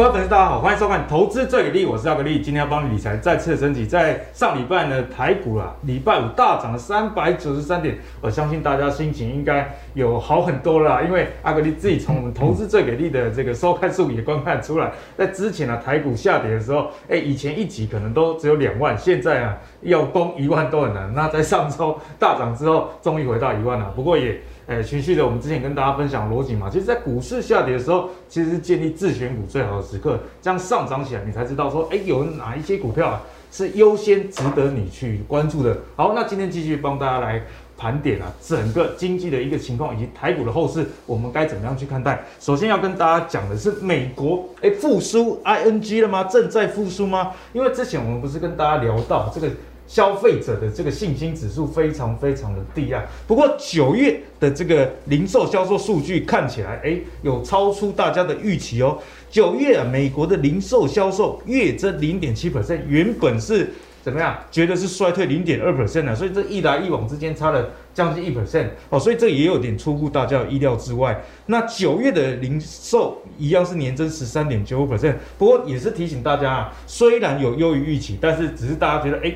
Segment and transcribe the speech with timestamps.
[0.00, 3.84] 各位粉丝，大家好，欢迎收看《投资最给力》，我是阿格力，今天要帮你理财再次升级。
[3.84, 21.12] 在上礼拜呢，台股啊，礼拜五大涨了三百九十三点，我相信大家心情应该有好很多了，因为阿格力自己从我们《投资最给力》的这个收看数也观看出来，在之前啊，台股下跌的时候，哎，以前一集可能都只有两万，现在啊，要攻一万都很难。
[21.14, 24.40] 那在上周大涨之后，终于回到一万了，不过也。
[24.70, 33.20] 诶，循序的，我们之前跟大家分享逻辑嘛，其实，在股市下跌的时候，其实是建立自选股最好的时刻，这样上涨起来，你才知道说，诶，有哪一些股票啊
[33.50, 35.76] 是优先值得你去关注的。
[35.96, 37.42] 好，那今天继续帮大家来
[37.76, 42.22] 盘点啊，整个经济的一个情况以及台股的后市，我们该怎么样去看待？
[42.38, 46.22] 首先要跟大家讲的是，美国诶复苏 ing 了吗？
[46.22, 47.32] 正在复苏吗？
[47.52, 49.48] 因为之前我们不是跟大家聊到这个。
[49.90, 58.96] 消费者的这个信心指数非常非常的低啊，不过九月的这个零售销售数据看起来，哎，有超出大家的预期哦。
[59.28, 64.38] 九月啊，美国的零售销售月增零点七 percent，原本是怎么样？
[64.52, 71.20] 觉得是衰退零点二 percent 啊，所以这一来一往之间差了将近一 percent 哦，所以这也有点出乎大家的意料之外。
[71.46, 79.34] 那九月的零售一样是年增十三点九 percent，不过也是提醒大家啊，虽然有优于预期，但是只是大家觉得哎。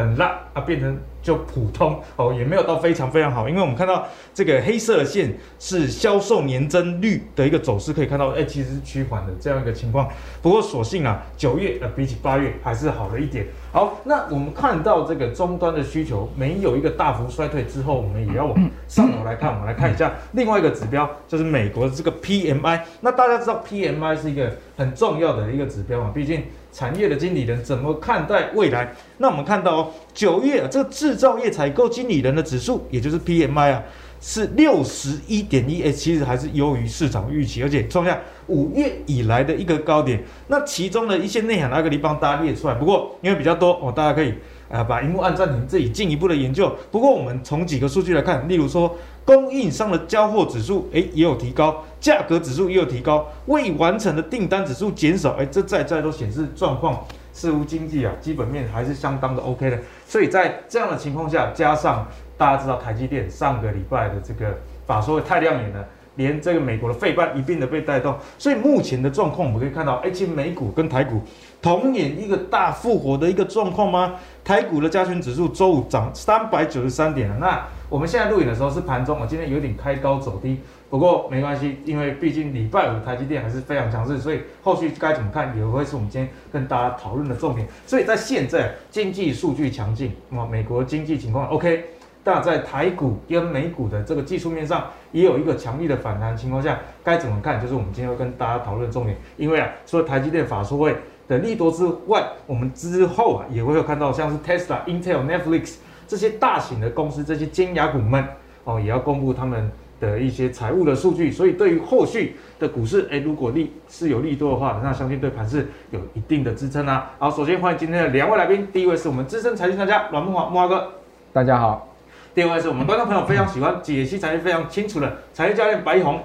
[0.00, 10.08] 很烂啊，变成就普通哦，也没有到非常非常好，因为我们看到这个黑色的线是销售年增率的一个走势，可以看到，哎，其实是趋缓的这样一个情况。
[10.42, 13.46] 不过所幸啊，九月呃比起八月还是好了一点。
[13.76, 22.80] 好，那我们看到这个终端的需求没有一个大幅衰退之后，我们也要往上头来看，我们来看一下另外一个指标，就是美国的这个 PMI。
[23.02, 26.44] 那大家知道 PMI 是一个很重要的一个指标嘛，毕竟。
[26.72, 28.92] 产业的经理人怎么看待未来？
[29.16, 33.82] 那我们看到哦，九月啊，这个制造业采购经理人的指数，也就是 PMI 啊，
[34.20, 40.22] 是六十一点一，哎，其实还是优于市场预期，而且创下五月以来的一个高点。
[40.48, 42.74] 那其中的一些内涵，那个地方大家列出来。
[42.74, 44.34] 不过因为比较多哦，大家可以
[44.70, 46.74] 啊把荧幕按暂停，自己进一步的研究。
[46.90, 48.96] 不过我们从几个数据来看，例如说。
[49.26, 59.80] 供应商的交货指数，诶也有提高，价格指数也有提高，未完成的订单指数减少，诶这在在都显示状况似乎经济啊基本面还是相当的 OK 的。
[60.06, 65.86] 所以在这样的情况下，加上大家知道台积电上个礼拜的这个法说太亮眼了，
[66.16, 71.20] 连这个美国的费半一并的被带动，所以目前的状况我们可以看到，诶其实美股跟台股
[71.60, 74.14] 同演一个大复活的一个状况吗？
[74.44, 77.66] 台股的加权指数周五涨三百九十三点了，那。
[77.88, 80.58] 我们现在录影的时候是盘中啊，今天有点开高走低，
[80.90, 87.64] 不过没关系，因为毕竟礼拜五台积电还是非常强势，所以后续该怎么看也会是我们今天跟大家讨论的重点。
[87.86, 91.84] 所以在现在经济数据强劲，那美国经济情况 OK，
[92.26, 97.60] 但在台股跟美股的这个技术面上也有一个强力的反弹情况下，该怎么看？
[97.60, 99.16] 就是我们今天会跟大家讨论重点。
[99.36, 100.96] 因为啊，除了台积电法说会
[101.28, 105.76] 的利多之外，我们之后啊也会有看到像是 Tesla、Intel、Netflix。
[106.08, 108.24] 这些大型的公司，这些尖牙股们
[108.64, 109.70] 哦，也要公布他们
[110.00, 117.12] 的一些财务的数据，所以对于后续的股市，诶，如果利是有利多的话，那相信对盘势有一定的支撑啊。
[117.20, 120.92] 好，首先欢迎今天的两位来宾，第一位是我们资深财经专家阮慕驊，慕驊哥，
[121.32, 121.88] 大家好；
[122.36, 126.20] 第二位是我们观众朋友非常喜欢解析财经非常清楚的才艺教练白一宏，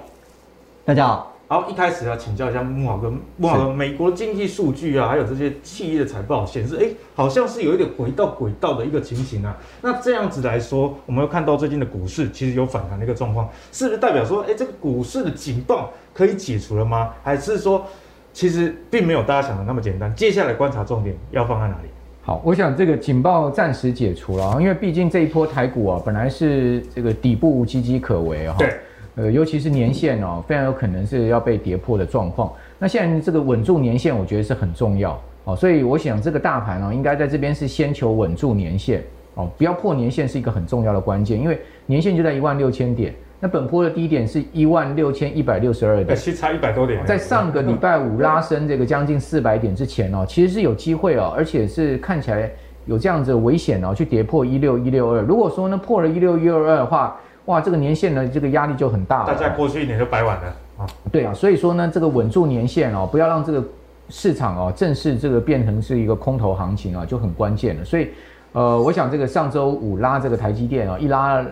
[0.84, 1.34] 大家好。
[1.48, 9.56] 好，一开始要请教一下慕驊哥，慕驊哥，美国经济数据啊，还有这些企业的财报显示，哎，好像是有一点回到轨道的一个情形啊。
[9.80, 17.14] 那这样子来说，我们会看到最近的股市其实有反弹的一个状况，是不是代表说，哎，这个股市的警报可以解除了吗？
[17.22, 17.86] 还是说，
[18.34, 20.14] 其实并没有大家想的那么简单？
[20.14, 21.88] 接下来观察重点要放在哪里？
[22.24, 28.54] 好，我想这个警报暂时解除了，因为毕竟这一波台股啊，本来是这个底部岌岌可危哈。
[28.58, 28.74] 对。
[29.16, 32.50] 呃，尤其是年线哦，非常有可能是要被跌破的状况。
[32.78, 35.54] 那现在这个稳住年线，我觉得是很重要哦。
[35.54, 39.02] 所以我想这个大盘哦，应该在这边是先求稳住年线
[39.34, 41.38] 哦，不要破年线是一个很重要的关键。
[41.38, 43.12] 因为年线就在一万六千点，
[43.44, 47.04] 那本波的低点是一万六千一百六十二点，其实差一百多点。
[47.04, 52.48] 在上个礼拜五拉升这个将近四百点之前哦，其实是有机会哦，而且是看起来
[52.86, 55.22] 有这样子的危险哦，去跌破一六一六二。
[55.22, 59.26] 如果说呢破了一六一六二的话，哇，这个年限呢，这个压力就很大了。
[59.26, 60.44] 大家过去一年就白玩了
[60.78, 60.86] 啊。
[61.10, 63.60] 对啊，所以说呢，这个稳住年限哦，不要让这个
[64.08, 67.84] 市场哦正式这个变成是一个空头行情啊，就很关键了。
[67.84, 68.10] 所以，
[68.52, 71.44] 呃，我想这个上周五拉这个台积电啊，一拉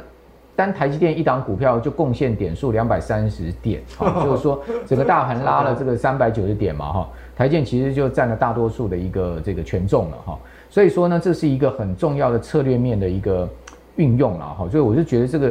[0.61, 10.39] 单台积电一档股票就贡献点数两百三十点，啊， 就是说整个大盘拉了这个 三百九十点嘛哈，台建其实就占了大多数的一个这个权重了哈。
[10.69, 13.49] 所以说呢，这是一个很重要的策略面的一个
[13.97, 14.69] 运用了哈。
[14.69, 15.51] 所以我就觉得这个。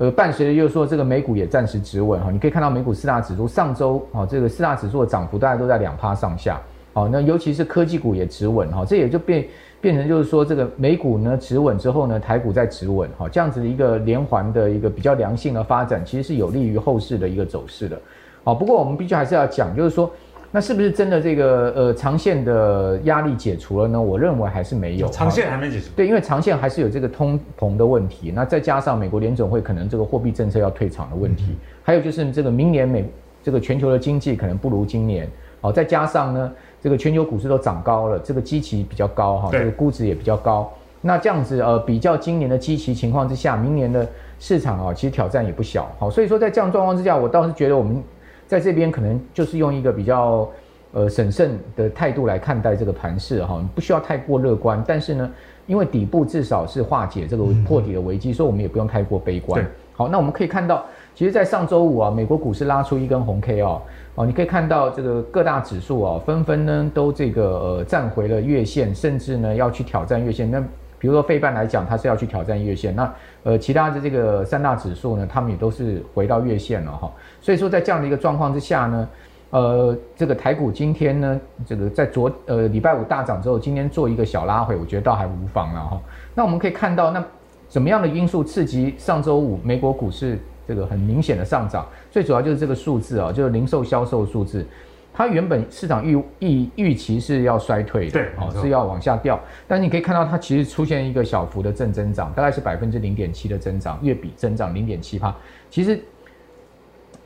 [0.00, 6.60] 呃，伴随着就是说这个美股也暂时止稳哈，你可以看到美股四大指数上周啊，这个四大指数的涨幅大概都在两趴上下，
[6.92, 9.44] 好，那尤其是科技股也止稳哈，这也就变
[9.80, 18.00] 变成就是说这个美股呢止稳之后呢，台股再止稳哈，这样子的一个连环的一个比较良性的发展，其实是有利于后市的一个走势的，
[18.44, 20.10] 好，不过我们必须还是要讲，就是说。
[20.50, 24.00] 那是不是真的这个呃长线的压力解除了呢？
[24.00, 25.90] 我认为还是没有，长线还没解除。
[25.94, 28.32] 对，因为长线还是有这个通膨的问题。
[28.34, 33.04] 那再加上美国联总会可能这个货币政策要退场的问题，嗯、还有就是这个明年美
[33.42, 35.28] 这个全球的经济可能不如今年。
[35.60, 40.72] 哦，再加上呢，这个全球股市都涨高了，这个基期比较高哈，这个估值也比较高。
[41.00, 44.06] 那这样子呃比较今年的基期情况之下，明年的
[44.38, 45.90] 市场啊其实挑战也不小。
[45.98, 48.02] 好，所以说在这样状况之下，我倒是觉得我们。
[48.48, 50.48] 在这边可能就是用一个比较
[50.94, 54.82] 呃审慎的态度来看待这个盘势哈，不需要太过乐观。
[54.88, 55.30] 但是呢，
[55.66, 59.62] 因为底部至少是化解这个破底的危机，所以我们也不用太过悲观。
[59.92, 60.82] 好，那我们可以看到，
[61.18, 63.82] 其实，在上周五啊，美国股市拉出一根红 K 哦，
[64.14, 70.48] 哦，你可以看到这个各大指数啊，纷纷呢都这个呃站回了月线，甚至呢要去挑战月线。
[70.48, 70.60] 那
[70.96, 72.94] 比如说费半来讲，它是要去挑战月线。
[72.94, 73.12] 那
[73.42, 77.10] 呃，其他的这个三大指数呢，他们也都是回到月线了哈。
[77.40, 79.08] 所以说，在这样的一个状况之下呢，
[79.50, 86.00] 呃，这个台股今天呢，这个在昨呃礼拜五大涨之后，今天做一个小拉回，我觉得倒还无妨了哈。
[86.32, 87.20] 那我们可以看到，那
[87.68, 90.38] 什么样的因素刺激上周五美国股市
[90.68, 91.86] 这个很明显的上涨？
[92.10, 94.66] 最主要就是这个数字啊，就是零售销售数字。
[95.14, 99.40] 它原本市场预预预期是要衰退的，对，哦，是要往下掉。
[99.66, 105.34] 但是你可以看到，它其实出现一个小幅的正增长，大概是百分之零点七的增长，月比增长零点七趴。
[105.70, 105.98] 其实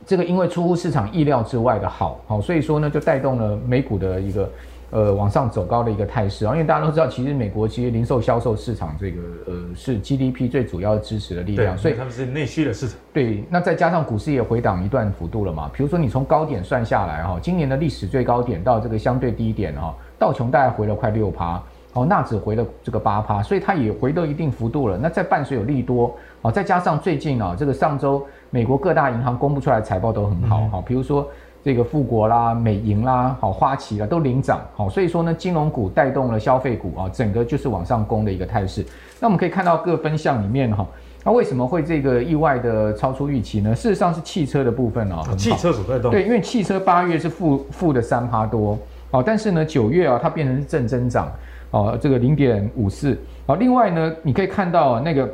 [0.05, 4.49] 这个因为出乎市场意料之外的好，好，所以说呢，就带动了美股的一个。
[4.93, 12.95] 呃，往上走高的一个态势啊，因为大家都知道，其实美国其实零售销售市场这个呃是 GDP 最主要支持的力量，所以他们是内需的市场。
[13.11, 21.59] 对，那再加上股市也回档一段幅度了嘛，比如说你从高点算下来哈，今年的历史最高点到这个相对低点哈，道琼大概回了快六趴，
[21.93, 24.95] 哦，纳指回了这个八趴，所以它也回到一定幅度了。
[24.95, 31.27] 那再伴随有利多，哦，再加上最近啊，这个上周美国各大银行公布出来的财报都很好哈，比如说。
[31.63, 38.85] 这个富国啦、美银啦、好花旗啦都领涨，好，所以说呢，金融股带动了消费股啊，整个就是往上攻的一个态势。
[39.19, 40.85] 那我们可以看到各分项里面哈，
[41.23, 43.73] 那为什么会这个意外的超出预期呢？
[43.73, 46.11] 事实上是汽车的部分哦，汽车所带动。
[46.11, 48.77] 对，因为汽车八月是负负的三趴多，
[49.09, 51.31] 好，但是呢九月啊它变成是正增长，
[51.71, 55.29] 哦，这个零点五四，好，另外呢你可以看到那个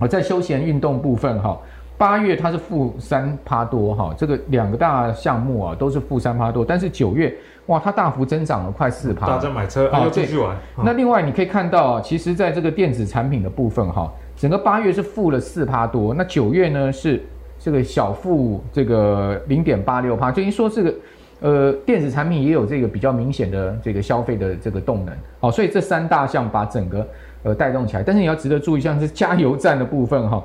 [0.00, 1.56] 啊在休闲运动部分哈。
[2.02, 7.32] 八月它是负三趴多哈，这个两个大项目啊都是负三趴多，但是九月
[7.66, 9.28] 哇，它大幅增长了快四趴。
[9.28, 10.56] 大家买车啊，继续玩。
[10.84, 17.22] 那另外你可以看到啊，其实在这个电子产品的部分哈，整个八月是负了四趴多，那九月呢是
[17.56, 20.94] 这个小负这个零点八六趴，就一说这个
[21.38, 27.06] 呃电子产品也有这个比较明显的这个消费的这个动能，好，所以这三大项把整个
[27.44, 30.38] 呃带动起来，但是你要值得注意，像是加油站的部分哈。
[30.38, 30.44] 哦，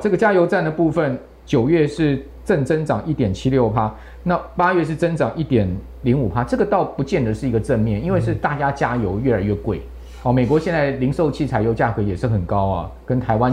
[0.00, 5.68] 这个加油站的部分，九月是正增长一点七六趴，那八月是增长一点
[6.02, 9.80] 零五趴，这个倒不见得是一个正面，因为是大家加油越来越贵。
[10.24, 13.50] 哦，美国现在零售汽柴油价格也是很高啊，跟台湾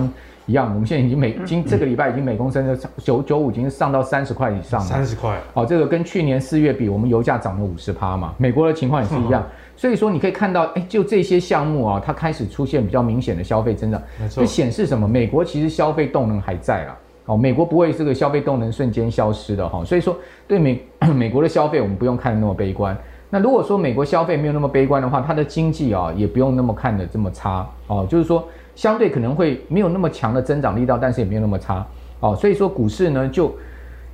[0.48, 4.86] 一样，我们现在已经每今这个礼拜已经每公升的九九五已经上到三十块以上了。
[4.86, 5.39] 三十块。
[5.53, 9.46] 哦，这个跟去年四月比，我们油价涨了五十趴嘛，美国的情况也是一样。
[9.77, 15.08] 所以说你可以看到，哎，就这些项目啊，它开始出现比较明显的消费增长，就显示什么？
[15.08, 16.98] 美国其实消费动能还在啦。
[17.25, 19.84] 哦，美国不会这个消费动能瞬间消失的哈。
[19.84, 20.15] 所以说，
[20.48, 20.82] 对美
[21.13, 22.98] 美国的消费，我们不用看得那么悲观。
[23.29, 28.08] 那如果说美国消费没有那么悲观的话，它的经济啊，也不用那么看的这么差哦。
[28.10, 31.86] 就是说，相对可能会没有那么强的增长力道，但是也没有那么差
[32.20, 32.36] 哦。
[32.36, 33.53] 所以说，股市呢就。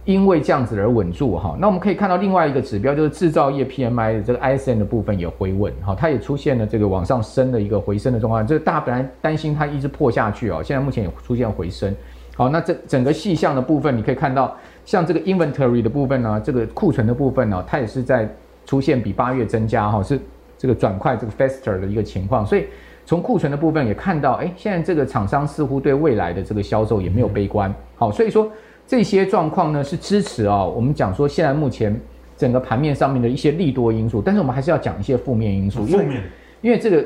[0.06, 8.46] 因为这样子而稳住哈，那我们可以看到另外一个指标就是制造业 PMI 的这个 ISM 的部分也回稳哈，它也出现了这个往上升的一个回升的状况。
[8.46, 11.96] 这个大家本来担心它一直破下去哦，现在目前也出现回升。
[12.36, 14.56] 好，那这整个细项的部分你可以看到，
[14.86, 18.28] 像这个 inventory 的部分呢，这个库存的部分呢，它也是在
[18.66, 20.20] 出现比八月增加哈，是
[20.58, 22.44] 这个转快这个 faster 的一个情况。
[22.44, 22.66] 所以
[23.06, 27.72] 从库存的部分也看到，哎，现在这个厂商似乎对未来的这个销售也没有悲观。
[27.96, 28.52] 好，所以说。
[28.92, 31.98] 这些状况呢是支持啊，我们讲说现在目前
[32.36, 35.86] 整个盘面上面的一些利多因素，但是我们还是要讲一些负面因素。
[35.86, 36.22] 负面，
[36.60, 37.02] 因为这个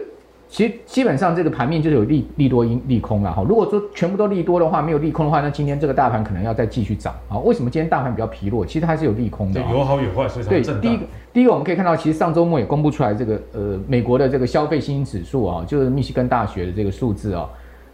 [0.49, 3.45] 其实基本上这个盘面就是有利利多因利空了哈。
[3.47, 7.37] 如果说全部都利多的话，没有利空的话，那今天这个大盘可能要再继续涨啊。
[7.37, 8.65] 为什么今天大盘比较疲弱？
[8.65, 10.73] 其实还是有利空的，有好有坏，所以才。
[10.73, 17.47] 对，第一个第一个我们可以看到，其实上周末也公布出来这个呃美国的这个消费信心指数啊，就是密西根大学的这个数字啊，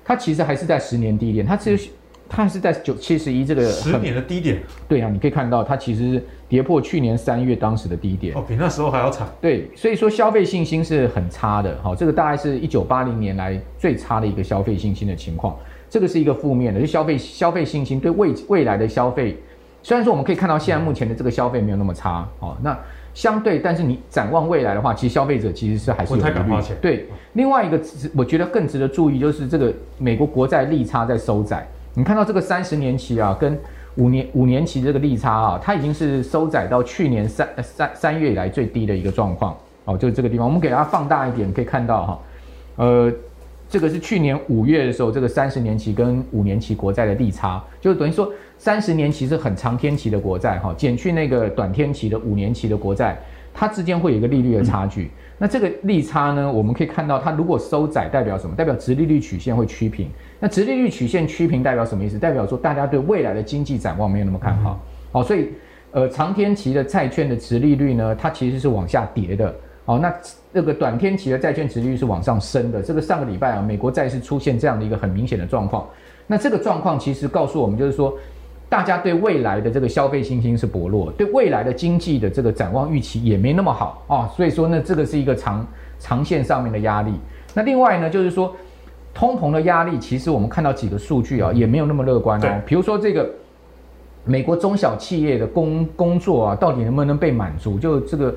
[0.06, 1.90] 它其实还是在十年低点，它其实。
[2.34, 4.64] 它是在九七十一这个十年的低点。
[4.88, 8.34] 对啊，你可以看到它其实跌破去年三月当时的低点。
[8.34, 9.28] 哦，比那时候还要惨。
[9.42, 11.78] 对，所以说消费信心是很差的。
[11.84, 15.54] 好，这个大概是一九八零年来最差的一个消费信心的情况。
[15.90, 19.38] 这个是一个负面的，就消费消费信心对未未来的消费，
[19.84, 22.26] 虽然说我们可以看到现在目前的这个消费没有那么差。
[22.40, 22.78] 哦，那。
[23.14, 26.74] 相对，但是你展望未来的话，其实消费者其实是还是有不太敢花钱。
[26.82, 27.78] 对，另外一个
[28.16, 31.68] 我觉得更值得注意就是这个美国国债利差在收窄。
[31.94, 33.58] 你看到这个三十年期啊，跟
[33.96, 39.56] 五年五年期这个利差啊，它已经是收窄到去年三三三月以来最低的一个状况。
[39.86, 42.20] 哦，就是这个地方，我们给它放大一点，可以看到哈，
[42.76, 43.12] 呃，
[43.68, 48.32] 这个是去年五月的时候，这个三十年期跟五年期国债的利差，就等于说。
[48.64, 53.20] 三十年期是很长天期的国债，哈，减去那个短天期的五年期的国债，
[53.52, 55.10] 它之间会有一个利率的差距。
[55.42, 58.56] 那这个利差呢，我们可以看到，它如果收窄，代表什么？
[58.56, 60.08] 代表直利率曲线会趋平。
[60.40, 62.20] 那直利率曲线趋平代表什么意思？
[62.20, 64.80] 代表说大家对未来的经济展望没有那么看好。
[65.12, 65.50] 好、嗯，所以
[65.90, 69.52] 呃，长天期的债券的直利率呢，它其实是往下跌的。
[69.84, 70.14] 好，那
[70.52, 72.80] 那个短天期的债券直利率是往上升的。
[72.80, 75.90] 这个上个礼拜啊，美国债市出现这样的一个很明显的状况。
[76.28, 78.16] 那这个状况其实告诉我们，就是说。
[78.72, 85.68] 大家对未来的这个消费信心是薄弱，对未来的经济的这个展望预期也没那么好啊、哦，所以说呢，这个是一个长
[86.00, 87.12] 长线上面的压力。
[87.54, 88.56] 那另外呢，就是说
[89.14, 92.62] 通膨的压力，其实我们看到几个数据啊，也没有那么乐观哦。
[92.66, 93.30] 比如说这个
[94.24, 97.78] 美国中小企业的工工作啊，到底能不能被满足？
[97.78, 98.34] 就这个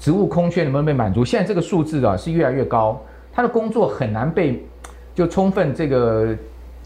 [0.00, 1.24] 职务空缺能不能被满足？
[1.24, 3.00] 现在这个数字啊是越来越高，
[3.32, 4.66] 它的工作很难被
[5.14, 6.34] 就充分这个。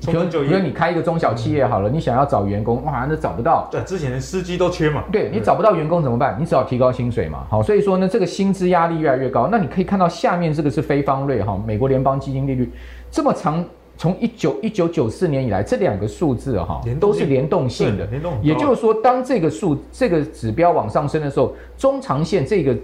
[0.01, 3.69] 比如，比如你开一个中小企业好了，嗯、你想要找员工，哇，那找不到。
[3.71, 5.05] 对，之前的司机都缺嘛。
[5.13, 6.37] 对，你找不到员工怎么办？
[6.41, 7.45] 你只好提高薪水嘛。
[7.51, 9.49] 好，所以说呢，这个薪资压力越来越高。
[9.53, 12.73] 那你可以看到下面这个是非方瑞哈，美国联邦基金利率
[13.11, 13.63] 这么长，
[13.99, 18.07] 从一九一九九四年以来，这两个数字哈，都是联动性的。
[18.07, 18.39] 联动。
[18.43, 22.75] 也就是说，当这个数这个指标往上升的时候，中长线这个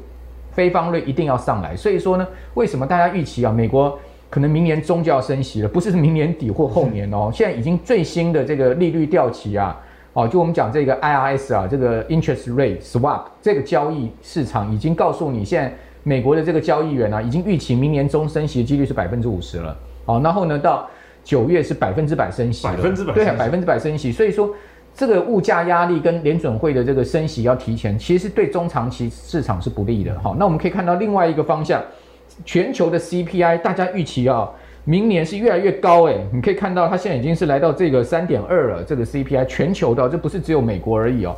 [0.52, 1.74] 非方瑞一定要上来。
[1.74, 3.98] 所以说呢，为什么大家预期啊，美国？
[4.28, 7.30] 可能明年中就要升息了，不是明年底或后年哦。
[7.32, 9.80] 现在已经最新的这个利率调期啊，
[10.12, 19.76] 哦，就我们讲这个 IRS 啊，这个 interest rate swap 这个交易市场已经告诉你，现在美国的这个交易员啊，已经预期明年中升息的几率是百分之五十了。
[20.06, 20.88] 哦，然后呢，到
[21.22, 24.10] 九月是百分之百升息，百分之百对，百分之百升息。
[24.10, 24.52] 所以说，
[24.94, 30.18] 这个物价压力跟联准会的这个升息要提前，其实是对中长期市场是不利的。
[30.20, 31.80] 好，那我们可以看到另外一个方向。
[32.44, 34.48] 全球的 CPI，大家预期啊，
[34.84, 38.84] 明年是越来越高诶，你可以看到它现在已经是来到这个三点二了。
[38.84, 41.34] 这个 CPI 全球的，这不是只有美国而已哦。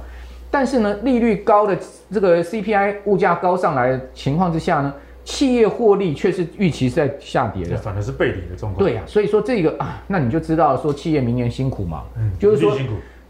[0.50, 1.78] 但是呢，利率高的
[2.10, 4.92] 这个 CPI 物价高上来的情况之下呢，
[5.24, 8.84] 企业获利却是预期是在下跌的，反而是背离的状况。
[8.84, 12.76] 对呀、啊，所以说这个啊，那你就知道说企业明年辛苦嘛，嗯，就是说。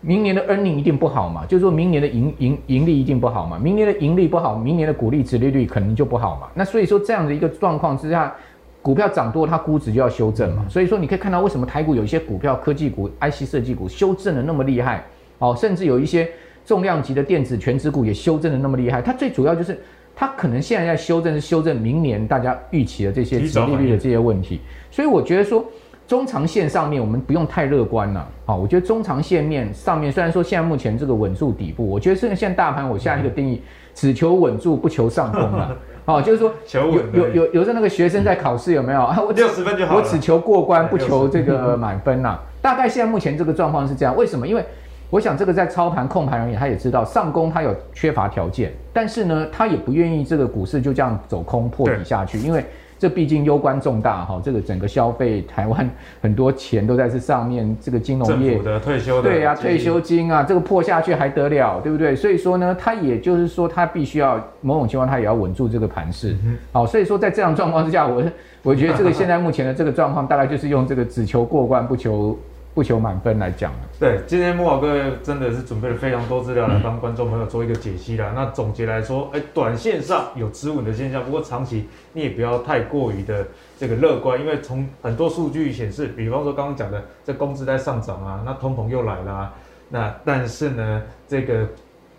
[0.00, 6.48] 明年的 earning 一定不好嘛，就是说明年的盈盈盈利一定不好嘛，明年的盈利不好，明年的股利值利率可能就不好嘛。
[6.54, 8.32] 那所以说这样的一个状况之下，
[8.80, 10.64] 股票涨多，它估值就要修正嘛。
[10.68, 15.04] 所以说你可以看到为什么台股有一些股票、科技股、IC 设计股修正的那么厉害，
[15.38, 16.28] 哦，甚至有一些
[16.64, 19.02] 重量级的电子全值股也修正的那么厉害。
[19.02, 19.80] 它最主要就是
[20.14, 24.60] 它可能现在在修正，是修正明年大家预期的这些殖利率的这些问题。
[24.92, 25.64] 所以我觉得说。
[26.08, 33.62] 中长线上面我们不用太乐观了，好，我觉得中长线面上面虽然说现在目前这个稳住底部，我觉得现在现在大盘我下一个定义
[33.94, 39.00] 只求稳住不求上攻了， 好，就是说有有有有的那个学生在考试有没有？
[39.22, 42.38] 我六十分就好，我只求过关 不求这个满分呐。
[42.62, 44.48] 大概现在目前这个状况是这样，为什么？
[44.48, 44.64] 因为
[45.10, 52.64] 我想这个在操盘控盘而言，他也知道上攻他有缺乏条件，但是呢，他也不愿意这个股市就这样走空破底下去，因为。
[52.98, 55.88] 这毕竟攸关重大哈，这个整个消费，台湾
[56.20, 57.76] 很多钱都在这上面。
[57.80, 62.16] 这个金融业的退休的对呀、啊，退休金啊，这个破下去还得了，对不对？
[62.16, 66.36] 所以说呢，他也就是说，他必须要某种情况，他也要稳住这个盘势。
[66.72, 68.22] 好、嗯，所以说在这样状况之下，我
[68.62, 72.36] 我觉得这个现在目前的这个状况，大概就是用这个只求过关不求。
[72.78, 78.30] 不求满分来讲，对，今天慕驊哥真的是准备了非常多资料来帮观众朋友做一个解析啦。
[78.36, 83.44] 那总结来说，哎，短线上有止稳的现象，不过长期你也不要太过于的
[83.80, 89.54] 这个乐观，因为从很多数据显示，比方说刚刚讲的这工资在上涨啊，那通膨又来了啊，
[89.88, 91.66] 那但是呢，这个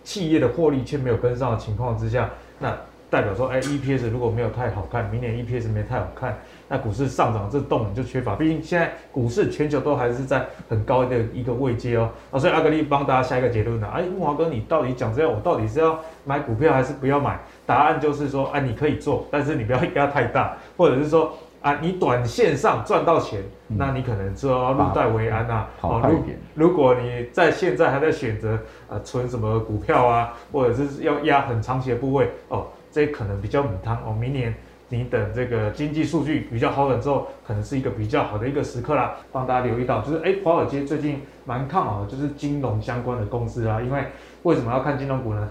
[0.03, 2.75] 企业的获利却没有跟上的情况之下，那
[3.09, 6.37] 代表说，哎，EPS 如果没有太好看，明年 EPS 没太好看。
[6.67, 12.09] 那股市上涨这动能就缺乏，毕竟现在股市全球都还是在很高的一个位阶哦。
[12.31, 17.39] 啊，所以阿格力帮大家下一个结论呢，哎，木华哥，你到底讲这样，我到底是要买股票还是不要买？
[17.65, 25.67] 答案就是说，哎，你可以做，但是你不要压太大，或者是说啊，你短线上赚到钱，嗯、那你可能就要入袋为安啊。
[25.79, 26.39] 好快一点。
[26.53, 34.12] 如果你在现在还在选择啊存什么股票啊，或者是要压很长期的部位哦，这可能比较母汤哦。
[34.12, 34.53] 明年
[34.89, 39.15] 你等这个经济数据比较好了之后，可能是一个比较好的一个时刻啦。
[39.31, 43.81] 帮大家留意到，就是哎，华尔街最近蛮看好的，就是金融相关的公司啊。
[43.81, 44.03] 因为
[44.43, 45.50] 为什么要看金融股呢？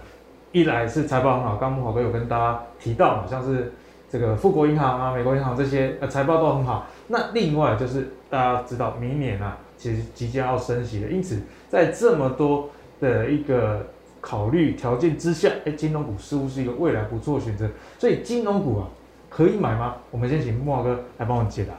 [0.52, 3.72] 一来是财报很好，刚刚慕郝哥有跟大家提到，好像是。
[4.10, 6.86] 这个富国银行啊，美国银行这些呃财报都很好。
[7.08, 12.70] 那另外就是大家知道，明年啊，其实即将要升息了，因此在这么多
[13.02, 13.86] 的一个
[14.28, 17.66] 考虑条件之下，哎，金融股似乎是一个未来不错的选择。
[17.98, 18.86] 所以金融股啊，
[19.30, 19.94] 可以买吗？
[20.10, 21.72] 我们先请木华哥来帮我解答。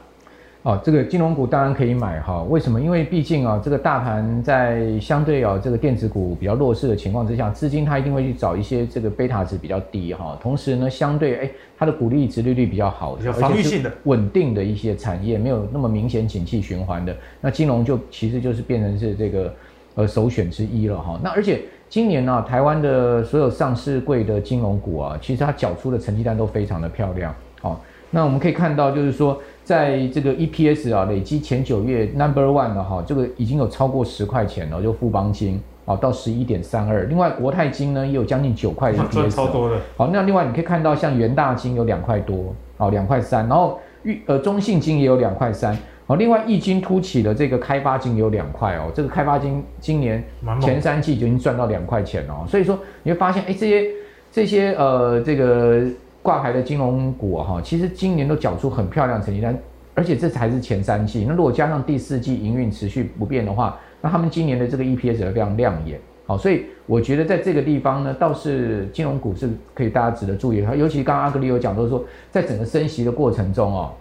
[0.64, 2.82] 哦，这个金融股当然可以买哈，为什么？
[2.82, 19.54] 因为毕竟啊，这个大盘在相对啊这个电子股比较弱势的情况之下，资金它一定会去找一些这个贝塔值比较低哈，同时呢，相对哎它的股利值利率比较好，比较防御性的稳定的一些产业，没有那么明显景气循环的，那金融就其实就是变成是这个
[19.94, 21.20] 呃首选之一了哈。
[21.24, 27.82] 那而且今年呢、啊，台湾的所有上市柜的金融股啊，其实它缴出的成绩单都非常的漂亮，好。
[28.12, 37.04] 那我们可以看到，就是说，在这个 EPS 啊，累积前九月 Number One 的哈，这个已经有超过十块钱了，就富邦金啊，到十一点三二。
[37.04, 39.78] 另外，国泰金呢也有将近九块的 EPS，超多的。
[39.96, 43.48] 好，那另外你可以看到，像元大金有两块多，啊，两块三。
[43.48, 45.78] 然后玉呃中信金也有两块三。
[46.10, 50.22] 好，另外异军突起的这个开发金有两块哦，这个开发金今年
[50.60, 52.44] 前三季就已经赚到两块钱哦。
[52.48, 53.88] 所以说你会发现，哎，这些
[54.32, 55.86] 这些呃这个。
[56.22, 59.58] 挂牌的金融股哈，其实今年都缴出很漂亮成绩单，
[59.96, 61.24] 而且这才是前三季。
[61.26, 65.98] 那如果加上第四季营运持续不变的话，那他们今年的这个 EPS 也非常亮眼。
[66.28, 70.76] 好，所以我觉得在这个地方呢，倒是金融股是可以大家值得注意的。
[70.76, 73.92] 尤其刚刚阿格里有讲到说，在整个升息的过程中哦，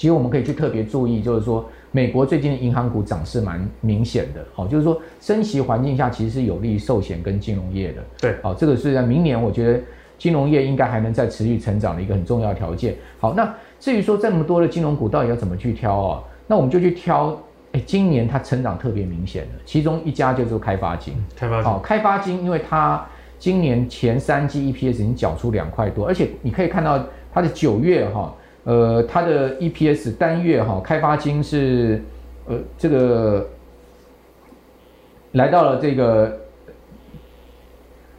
[0.00, 4.42] 其实我们可以去特别注意，就是说美国最近的银行股涨势蛮明显的。
[4.54, 8.02] 好，就是说升息环境下其实是有利于寿险跟金融业的。
[8.18, 9.80] 对，好，这个是在明年我觉得。
[10.16, 12.94] 金融业应该还能再持续成长的一个很重要条件。
[13.18, 16.22] 好，那至于说这么多的金融股到底要怎么去挑啊？
[16.46, 17.34] 那我们就去挑，
[17.72, 21.14] 哎，今年它成长特别明显的，其中一家就是开发金。
[21.34, 23.02] 开发金，好，开发金，因为它
[23.38, 32.02] 今年前三季 EPS 已经缴出两块多，而且你可以看到它的九月哈，呃，它的 EPS 单月哈，开发金是
[32.46, 33.48] 呃这个
[35.32, 36.38] 来到了这个。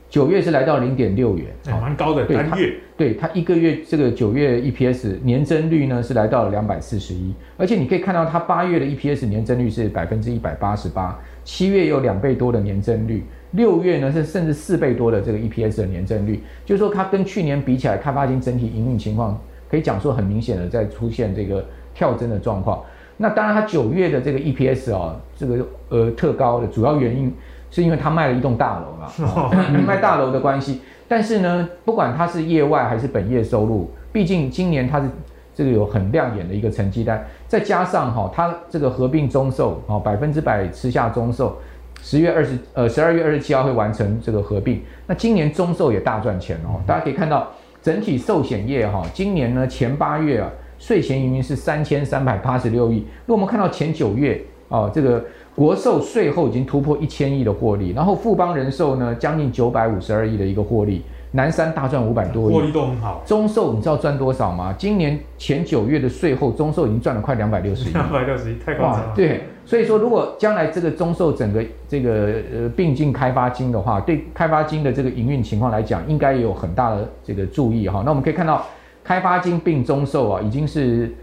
[0.10, 2.74] 九月是来到零点六元，蛮、欸、高的单月。
[2.98, 22.84] 对它一个月这个九月 EPS 年增率呢是来到了两百四十一，而且你可以看到它八月的 EPS 年增率是百分之一百八十八，七月有两倍多的年增率，六月呢是甚至四倍多的这个 EPS 的年增率，就是说它跟去年比起来，开发金整体营运情况可以讲说很明显的在出现这个跳增的状况。
[23.18, 27.34] 那当然它九月的这个 EPS 啊、哦，这个呃特高的主要原因。
[27.74, 29.50] 是因为他卖了一栋大楼嘛，
[29.88, 30.82] 卖大楼的关系。
[31.08, 35.08] 但是呢，不管它是业外还是本业收入，毕竟今年它是
[35.56, 41.56] 这个有很亮眼的一个成绩单，再加上哈，它这个合并中寿啊，百分之百吃下中寿，
[42.02, 44.84] 十月二十呃十二月二十七号会完成这个合并。
[45.08, 47.48] 那今年中寿也大赚钱哦，大家可以看到
[47.82, 53.06] 整体寿险业哈，今年呢前八月啊，税前盈余是三千三百八十六亿。
[53.26, 55.24] 那我们看到前九月啊，这个。
[55.54, 63.22] 国寿税后已经突破一千亿的获利，然后富邦人寿呢，将近九百五十二亿的一个获利，南山大赚五百多亿，获利都很好。
[63.26, 64.76] 中寿你知道赚多少吗？
[64.78, 67.94] 今年前九月的税后，中寿已经赚了快两百六十亿。
[67.94, 69.14] 两百六十亿太夸张了。
[69.16, 78.04] 对，所以说如果将来这个中寿整个这个呃并进开发金的话，对开发金的这个营运情况来讲，应该也有很大的这个注意哈。
[78.06, 78.66] 那我们可以看到，
[79.04, 81.14] 开发金并中寿啊，已经是。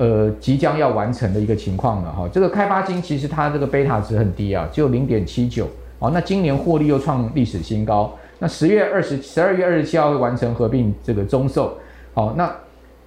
[0.00, 2.28] 呃，即将要完成的一个情况了哈。
[2.32, 5.66] 这个开发金其实它这个贝塔值很低啊，只有零点七九。
[5.98, 8.14] 哦，那今年获利又创历史新高。
[8.38, 11.76] 那十月二十、十二月二十七号会完成合并这个中售。
[12.14, 12.50] 好，那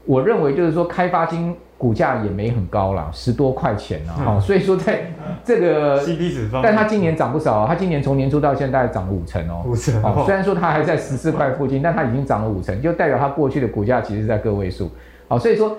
[0.06, 4.14] 我认为就是说开发金股价也没很高啦，十多块钱啊。
[4.24, 5.12] 好，所以说在
[5.44, 9.64] 这个 CP 值方，但它今年涨不少，它今年从年初到现在涨了五成哦。
[9.66, 10.02] 五成。
[10.04, 14.90] 哦，虽然说它还在十四块附近，但它已经涨了五成，就代表它过去的股价其实在个位数。
[15.28, 15.78] 好，所以说。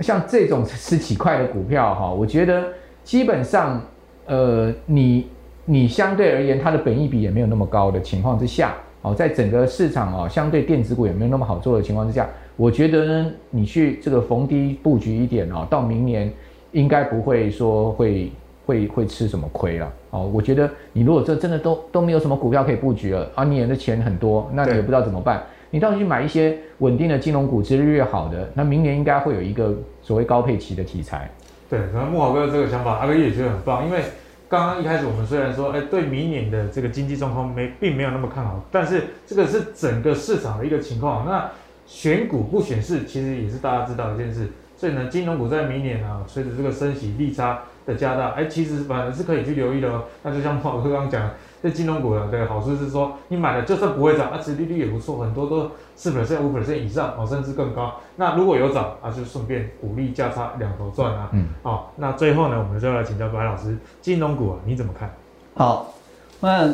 [0.00, 2.68] 像这种十几块的股票哈，我觉得
[3.02, 3.82] 基本上，
[4.26, 5.26] 呃，你
[5.64, 16.32] 你相对而言，它的本益比也没有那么高的情况之下，哦，在整个市场哦，相对电子股也没有那么好做的情况之下，我觉得呢，你去这个逢低布局一点哦，到明年
[16.72, 18.32] 应该不会说会
[18.66, 20.30] 会会吃什么亏了哦。
[20.34, 25.42] 我觉得你如果这真的都都没有什么股票可以布局了，啊，你的钱很多，那你也不知道怎么办。
[25.70, 31.30] 你到底去买一些稳定的金融股，值日越好的，那明年应该会有一个所谓高配期的题材。
[31.68, 34.00] 对，可能慕驊哥这个想法，阿哥也觉得很棒，因为
[34.48, 41.26] 刚刚一开始我们虽然说，哎，对明年的这个经济状况没并没有那么看好，但是这个是整个市场的一个情况。
[41.26, 41.50] 那
[41.86, 44.48] 选股不选市，其实也是大家知道一件事。
[44.74, 50.04] 所以呢，金融股在明年啊，随着这个升息利差的加大，哎，其实反而是可以去留意的哦。
[50.22, 51.30] 那就像我刚刚讲，
[51.62, 57.94] 这金融股的这个好处是说，你买了就算不会涨，啊，殖利率也不错，很多都四 percent、五 percent 以上哦，甚至更高。
[58.16, 61.28] 那如果有涨啊，就顺便股利价差两头赚啊。
[61.32, 61.48] 嗯。
[61.62, 65.10] 好，那最后呢，我们就来请教白老师，金融股啊，你怎么看？
[65.54, 65.94] 好，
[66.40, 66.72] 那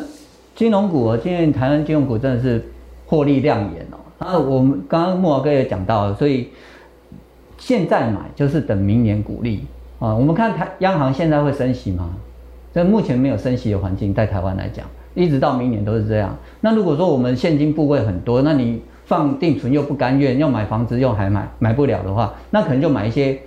[0.55, 2.63] 金融股啊，今天台湾金融股真的是
[3.05, 3.97] 获利亮眼哦。
[4.19, 6.49] 那，我们刚刚慕驊哥也讲到了，所以。
[7.57, 9.65] 现在买就是等明年股利
[9.97, 10.13] 啊！
[10.13, 12.13] 我们看台央行现在会升息吗？
[12.75, 16.37] 这目前没有升息的环境，在台湾来讲，一直到明年都是这样。
[16.59, 23.39] 那如果说我们现金部位很多，那你放定存又不甘愿，要买房子又还买买不了的话，那可能就买一些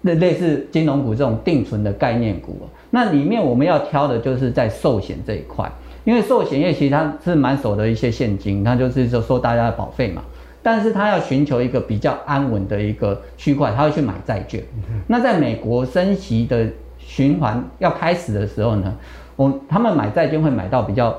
[0.00, 2.66] 类类似金融股这种定存的概念股。
[2.88, 5.70] 那里面我们要挑的就是在寿险这一块，
[6.04, 10.22] 因为寿险业其实它是蛮守的一些现金，它就是说收大家的保费嘛。
[10.62, 14.62] 但是他要寻求一个比较安稳的一个区块，他会去买债券。
[15.08, 16.66] 那在美国升息的
[17.14, 18.90] 循环要开始的时候呢，
[19.36, 21.14] 我他们买债券会买到比较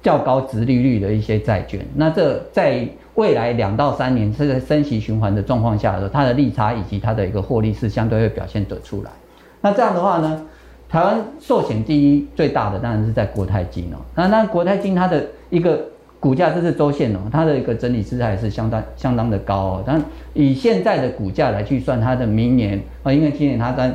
[0.00, 1.78] 较高殖利率的一些债券。
[1.94, 9.10] 那这在未来两到三年是在升息循环的状况下的时候，它的利差以及它的一个获利是相对会表现得出来。
[9.60, 10.42] 那这样的话呢，
[10.88, 13.98] 台湾寿险第一最大的当然是在国泰金哦。
[14.14, 15.78] 那那国泰金它的一个。
[16.18, 19.84] 股价这是周线哦，它的一个整理姿态是相当相当的高哦。
[19.86, 23.92] 但以现在的股价来去算，它的明年啊，因为今年它在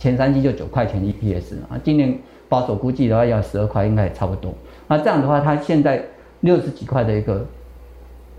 [0.00, 4.52] 前三季就九块钱 EPS 啊，今年保守估计的话要十二块，应该也差不多。
[4.88, 6.02] 那这样的话，它现在
[6.40, 7.46] 六十几块的一个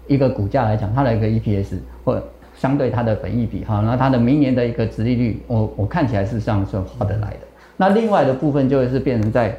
[0.07, 2.21] 一个股价来讲，它的一个 EPS 或
[2.55, 7.39] 相对它的本益比哈，那它的明年的一个殖利率，我我看起来是上算划得来的。
[7.77, 9.57] 那另外的部分就是变成在。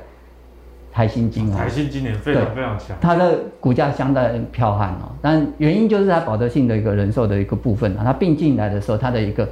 [0.95, 9.49] 台新金哦，台新今年非常非常强，它的股价相当彪悍哦，但原因就是它保德信的一个人寿的一个部分啊，它并进来的时候，它的一个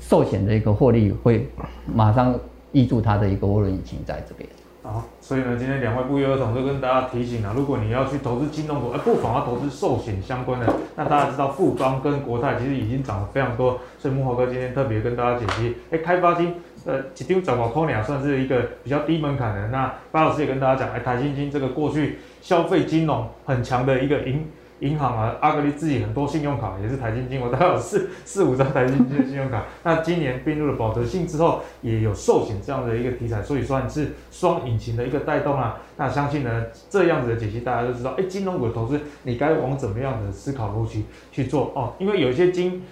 [0.00, 1.48] 寿险的一个获利会
[1.92, 2.34] 马上
[2.72, 4.48] 挹注它的一个涡轮引擎在这边。
[4.82, 10.70] 好，所以呢，今天两位不约而同就跟大家提醒啊，如果你要去投资金融股，哎，不妨要投资寿险相关的。
[10.94, 16.54] 那大家知道富邦跟国泰其实已经涨了非常多，所以慕驊哥今天特别跟大家解析，哎，开发金。
[16.86, 19.68] 呃，一张十五块两算是一个比较低门槛的。
[19.68, 24.46] 那巴老师也跟大家讲，哎，台新金这个过去消费金融很强的一个银
[24.84, 29.64] 银行啊，阿格力自己很多信用卡也是台金金，我大概有四四五张台金金的信用卡。
[29.82, 35.80] 那今年并入了保德信之后，也有寿险这样的一个题材，所以算是双引擎的一个带动啊。
[35.96, 41.94] 那相信呢，这样子的解析大家都知道，哎，金融股的投资你该往怎么样的思考路去去做哦？
[41.98, 42.82] 因为有一些金。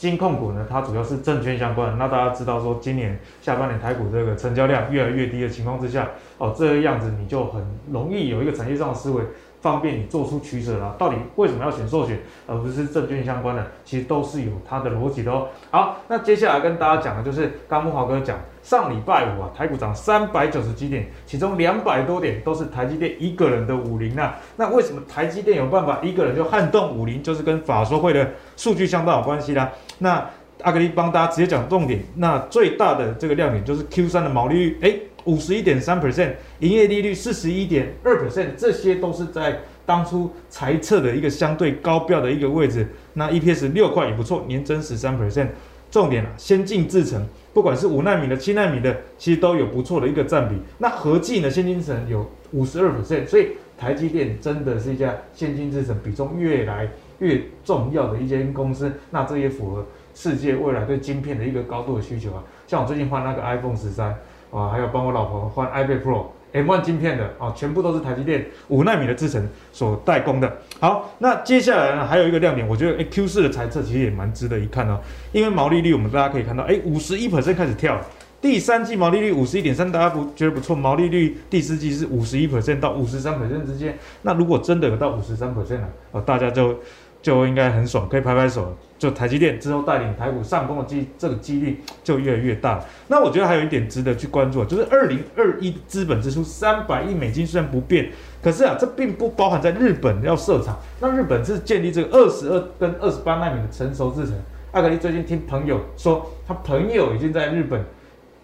[0.00, 1.98] 金控股呢，它主要是证券相关。
[1.98, 9.22] 那大家知道说，今年下半年台股这个成交量越来越低的情况之下，哦，这个样子你就很容易有一个产业上的思维，
[9.60, 10.94] 方便你做出取舍啦。
[10.98, 13.66] 到底为什么要选寿险而不是证券相关的？
[13.84, 15.48] 其实都是有它的逻辑的哦。
[15.70, 24.36] 好，那接下来跟大家讲的就是，刚木华哥讲，上礼拜五啊，台股涨三百九十几点，其中两百多点都是台积电一个人的武林啊。
[24.56, 27.22] 那为什么台积电有办法一个人就撼动武林？
[27.22, 29.70] 就是跟法说会的数据相当有关系啦。
[29.98, 30.26] 那
[30.62, 34.94] 阿格力帮大家直接讲重点，那最大的这个亮点就是 Q 三的毛利率，哎，
[35.24, 42.86] 五十一点三 percent，营业利率四十一点二 percent，这些都是在当初财测的一个相对高标的一个位置。
[43.14, 45.48] 那 EPS 六块也不错，年增十三 percent。
[45.90, 50.54] 重点啊，先进制程，不管是五纳米的、七纳米的，其实都有不错的一个占比。
[50.78, 62.44] 那合计呢，先进制程有五十二 percent，所以台积电真的是一家先进制程比重越来越重要的一间公司，那这也符合世界未来对晶片的一个高度的需求啊。
[62.68, 64.16] 像我最近换那个 iPhone 十三
[64.50, 70.52] 啊，还有帮我老婆换 iPad Pro M1 晶片的啊，全部都是台积电五纳米的制程所代工的。
[70.80, 75.00] 好，那接下来呢，还有一个亮点，我觉得诶 Q 四的财测其实也蛮值得一看哦，
[75.32, 78.00] 因为毛利率我们大家可以看到，诶五十一 percent 开始跳，
[78.40, 80.74] 第三季毛利率五十一点三，大家不觉得不错？
[80.74, 85.80] 毛利率第四季是五十一 percent 到五十三 percent 之间，那如果真的有到五十三 percent
[86.12, 86.76] 了，大家就。
[87.22, 88.76] 就应该很爽，可以拍拍手。
[88.98, 92.78] 就台积电之后带领台股上攻的机，这个几率就越来越大。
[93.08, 98.10] 那我觉得还有一点值得去关注，就是二零二一资本支出三百亿美金虽然不变，
[98.42, 100.78] 可是啊，这并不包含在日本要设厂。
[101.00, 104.34] 那日本是建立这个二十二跟二十八纳米的成熟制程。
[104.72, 107.82] 阿格力最近听朋友说，他朋友已经在日本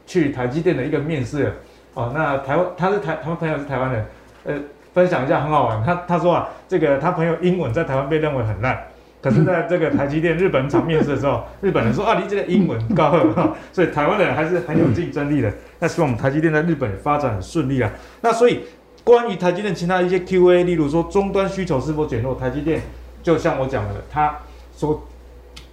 [0.06, 1.52] 去台积电的一个面试了。
[1.92, 4.06] 哦，那台湾他是台，他们朋友是台湾人，
[4.44, 4.54] 呃。
[4.96, 5.84] 分享一下，很好玩。
[5.84, 8.82] 他他说啊，这个他朋友英文在台湾被认为很烂，
[9.20, 13.14] 可是在这个台积电日本厂面试的时候， 日本人说啊，你这个英文高，
[13.74, 15.52] 所以台湾人还是很有竞争力的。
[15.80, 17.92] 那希望我们台积电在日本发展很顺利啊。
[18.22, 18.60] 那所以
[19.04, 22.80] 关于台积电其他一些 Q&A，例如说终端需求是否减弱，台积电
[23.22, 24.34] 就像我讲的，他
[24.74, 25.02] 说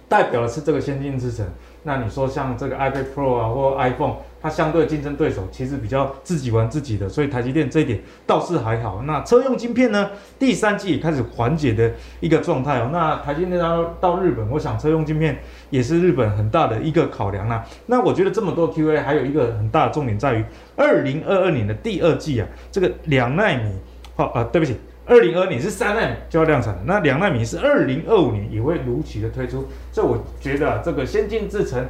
[0.06, 1.46] 代表的是这个先进制程。
[1.84, 9.00] 那你说像这个 iPad Pro 啊，或 iPhone，它相对竞争对手其实比较自己玩自己的，所以台积电这一点倒是还好。
[9.06, 12.90] 那车用晶片呢，第三季也开始缓解的一个状态哦。
[12.92, 15.38] 那台积电到到日本，我想车用晶片
[15.70, 17.64] 也是日本很大的一个考量啦。
[17.86, 20.44] 那我觉得这么多 QA 还有一个很大的重点在于，
[20.76, 23.72] 二零二二年的第二季啊，这个两奈米，
[24.14, 24.76] 好、哦、啊，对不起。
[25.06, 31.86] 二零二年是三奈米就要量产了，那两奈米是二零二五年也会如期的推出，所以我觉得啊，这个先进制程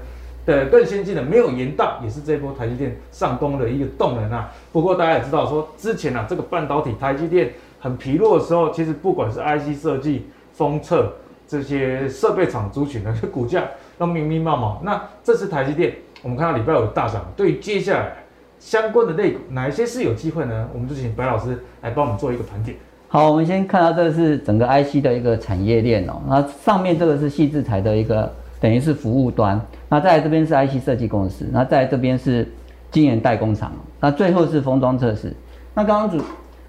[0.47, 4.53] 的更先进的没有延宕，也是这波台积电上攻的一个动能啊。
[4.73, 11.13] 不过大家也知道说，之前啊这个半导体台积电很疲弱的时候，其实不管是 IC 设计、封测
[11.47, 13.65] 这些设备厂族群的股价
[13.99, 14.79] 都密密麻麻。
[14.83, 18.17] 那这次台积电，我们看到礼拜五大涨，对于接下来
[18.59, 20.69] 相关的类股，哪一些是有机会呢？
[20.73, 22.77] 我们就请白老师来帮我们做一个盘点。
[23.09, 26.21] 好，我们先看到这个是整个 IC 的一个产业链哦。
[26.27, 28.33] 那上面这个是矽智财的一个
[28.65, 32.51] 等于是服务端，那在这边是 IC 设计公司，那在这边是
[32.91, 35.37] 晶圆代工厂，那最后是封装测试。
[35.75, 36.25] 那刚刚主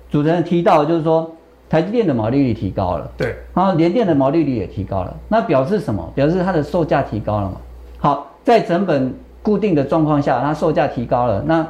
[0.09, 1.33] 主持人提到，就是说
[1.69, 6.11] 台积电的毛利率提高了，对，然后联电的毛利率也提高了，那表示什么？
[6.13, 7.55] 表示它的售价提高了嘛？
[7.97, 11.65] 好，在成本固定的状况下，它售价提高了，那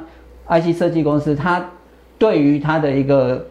[0.47, 1.63] IC 设计公司它
[2.17, 3.45] 对于它的一个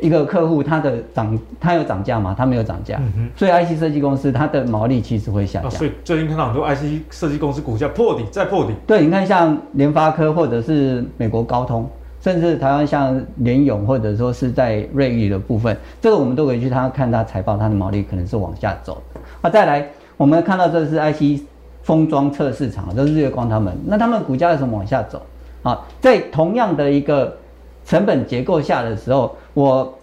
[0.00, 2.34] 一个客户，他的涨，他有涨价吗？
[2.36, 5.68] 他没有涨价，嗯、所以 IC 设计公司它的毛利其实会下降。
[5.68, 8.72] 哦、所以最近看到很多 IC 设计公司股价破底再破底。
[8.86, 11.88] 对，你看像联发科或者是美国高通，
[12.20, 19.02] 甚至台湾像联咏或者说是在瑞昱的部分，这个我们都可以去他看他财报，它的毛利可能是往下走。
[19.40, 19.84] 啊，再来
[20.16, 21.42] 我们看到这是 IC
[21.82, 25.20] 封装测试厂，都、就是日月光他们，那他们股价为什么往下走？
[25.64, 27.36] 啊，在同样的一个。
[27.88, 29.98] 成本结构下的时候，我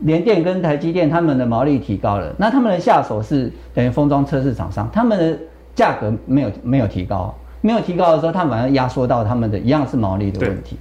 [0.00, 5.38] 联电跟台积电他们的毛利提高了，那他们的下手是等于封装测试厂商，他们的
[5.74, 10.78] 价格没有没有提高，没有提高的时候，他们反而压缩到他们的一样是毛利的问题，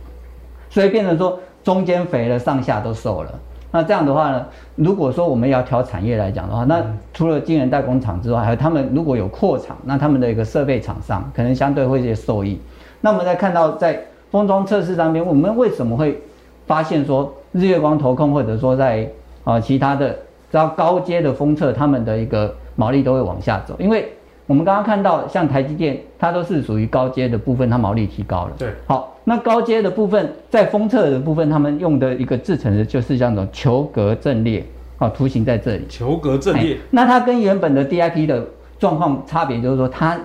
[0.70, 3.40] 所以变成说中间肥了，上下都瘦了。
[3.70, 6.82] 那这样的话呢，如果说我们要挑产业来讲的话，那
[7.14, 12.58] 除了晶圆代工厂之外，还有他们如果有扩厂，那他们的一个设备厂商可能相对会一些受益。
[13.02, 14.02] 那我们再看到在。
[14.32, 16.20] 封装测试上面，我们为什么会
[16.66, 19.08] 发现说日月光投控或者说在
[19.44, 20.10] 啊其他的
[20.50, 23.76] 只要高阶的封测，他们的一个毛利都会往下走？
[23.78, 24.10] 因为
[24.48, 28.52] 我们刚刚看到像台积电，它都是属于高阶的部分，它毛利提高了。
[28.58, 34.66] 对，好，那高阶的部分在封测的部分，他们用的一个制成的就是像这种球格阵列，
[34.98, 35.86] 啊，图形在这里。
[35.90, 38.46] 球格阵列，那它跟原本的 DIP 的
[38.80, 40.18] 状况差别就是说，它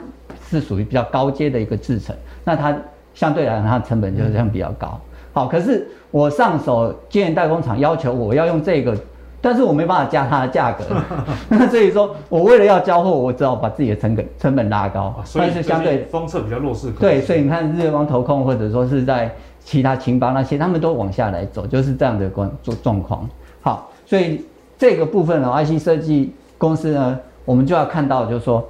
[0.48, 2.14] 是属于比较高阶的一个制程，
[2.44, 2.76] 那它。
[3.16, 4.88] 相对来讲，它的成本就是这样比较高。
[4.92, 8.96] 嗯、好，可是我上手晶圆代工厂要求我要用这个，
[9.40, 10.84] 但是我没办法加它的价格。
[11.48, 15.04] 那所以说我为了要交货，我只好把自己的成本成本拉高。
[15.04, 16.90] 啊、所以是相对封测比较弱势。
[16.92, 22.50] 对，所以你看日月光投控或者说是在其他勤邦那些，他们都往下来走，就是这样的状
[22.82, 23.28] 状况。
[23.62, 24.44] 好，所以
[24.78, 28.62] 这个部分呢，IC 设计公司呢，我们就要看到，就是说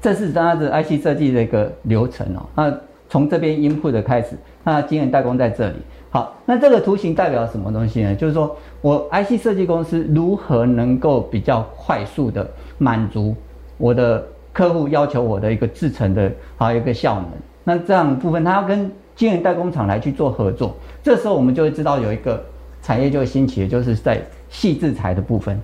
[0.00, 2.40] 这是它的 IC 设计的一个流程哦。
[2.54, 2.72] 那
[3.08, 5.76] 从这边 input 的开始，那晶圆代工在这里。
[6.10, 8.14] 好，那这个图形代表什么东西呢？
[8.14, 13.34] 就是说我 IC 设计公司如何能够比较快速的满足
[13.78, 17.26] 我的客户要求我的一个制程的好一个效能。
[17.64, 20.76] 那这样部分，它要跟晶圆代工厂来去做合作。
[21.02, 22.40] 这时候我们就会知道有一个
[22.80, 25.60] 产业就会兴起，就是在细制材的部分。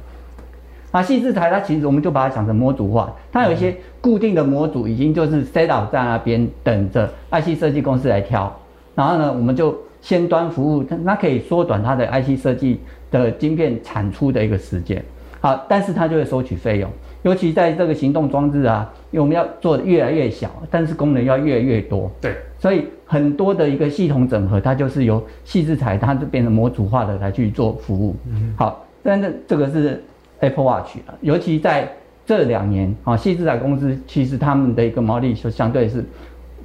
[0.90, 8.52] 啊，矽智财它其实我们就把它想成模组化，它有一些固定的模组已经就是 set up 在那边等着 IC 设计公司来挑，
[8.96, 15.00] 然后呢，我们就先端服务，它可以缩短它的 IC 设计的晶片产出的一个时间。
[15.40, 16.90] 好，但是它就会收取费用，
[17.22, 22.10] 尤其在这个行动装置啊，因为我们要做的越来越小，但是功能要越来越多。
[22.20, 28.16] 对，所以很多的一个系统整合，它就是由矽智财它就变成模组化的来去做服务。
[28.28, 30.02] 嗯，好，但是这个是。
[30.40, 31.90] Apple Watch 啊，尤其在
[32.26, 36.04] 这两年啊，矽智财公司其实他们的一个毛利就相对是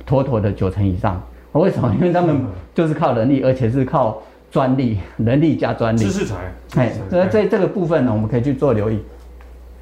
[0.05, 1.21] 妥妥的九成以上。
[1.53, 1.93] 为什么？
[1.95, 5.99] 因为他们就是靠人力，而且是靠专利，人力加专利。
[5.99, 6.35] 知识财。
[6.75, 8.99] 哎，所以在这个部分呢，我们可以去做留意。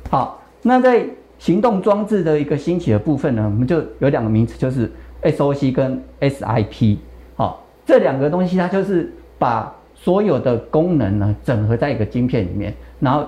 [0.09, 1.03] 好，那在
[1.39, 4.91] 行动装置的一个兴起的部分呢，我们就有两个名词，就是
[5.23, 6.97] SOC 跟 SIP。
[7.35, 13.27] 好，这两个东西它就是把所有的功能呢整合在一个晶片里面，然后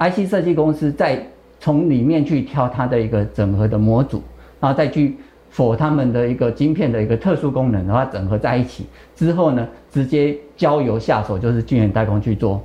[0.00, 1.24] IC 设计公司再
[1.60, 4.22] 从里面去挑它的一个整合的模组，
[4.58, 5.16] 然后再去
[5.50, 12.62] 否他们的一个晶片的一个特殊功能，然后整合在一起之后呢，直接交由下手就是晶圆代工去做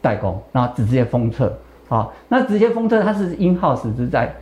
[0.00, 1.52] 代工，然后直接封测。
[1.88, 4.32] 好，那直接封测它是 in house 是在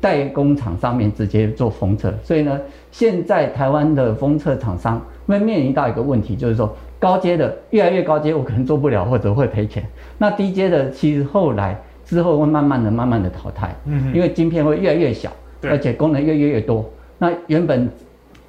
[0.00, 9.84] 代工厂上面直接做封测，所以呢，现在台湾的封测厂商会面临到一个问题，就是说高阶的越来越高阶，我可能做不了或者会赔钱。
[10.20, 16.84] 那低阶的其实后来之后会慢慢的、慢慢的淘汰，嗯，因为晶片会越来越小，对而且功能越越越多。
[17.16, 17.88] 那原本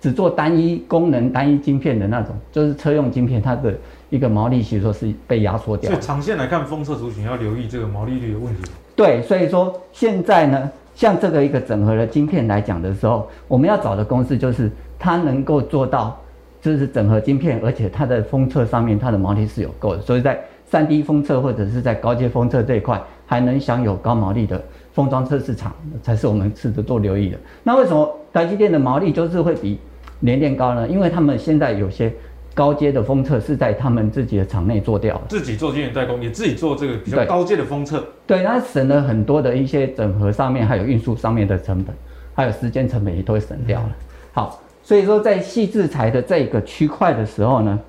[0.01, 3.73] 只做单一功能、单一晶片的那种，就是车用晶片，它的
[4.09, 5.89] 一个毛利其实说是被压缩掉。
[5.89, 8.63] 所以长线来看，封测族群要留意这个毛利率的问题。
[8.93, 10.69] 对，所以说现在呢。
[10.93, 16.19] 像这个一个整合的晶片来讲的时候，我们要找的公司就是它能够做到，
[16.61, 20.37] 就是整合晶片，而且它的封测上面它的毛利是有够的，所以在
[20.71, 27.37] 3D 封测或者是在高阶封测这一块，还能享有高毛利的封装测试厂，才是我们值得多留意的。
[27.63, 29.79] 那为什么台积电的毛利就是会比
[30.21, 30.87] 联电高呢？
[30.87, 32.11] 因为他们现在有些。
[32.53, 38.05] 高阶的封测是在他们自己的厂内做掉，自己做晶圆代工，也自己做这个比较高阶的封测。
[38.27, 41.95] 对，那省了很多的一些整合上面，还有运输上面的成本，
[42.33, 43.89] 还有时间成本也都会省掉了。
[44.33, 47.79] 好，所以说在细制材的这个区块的时候呢，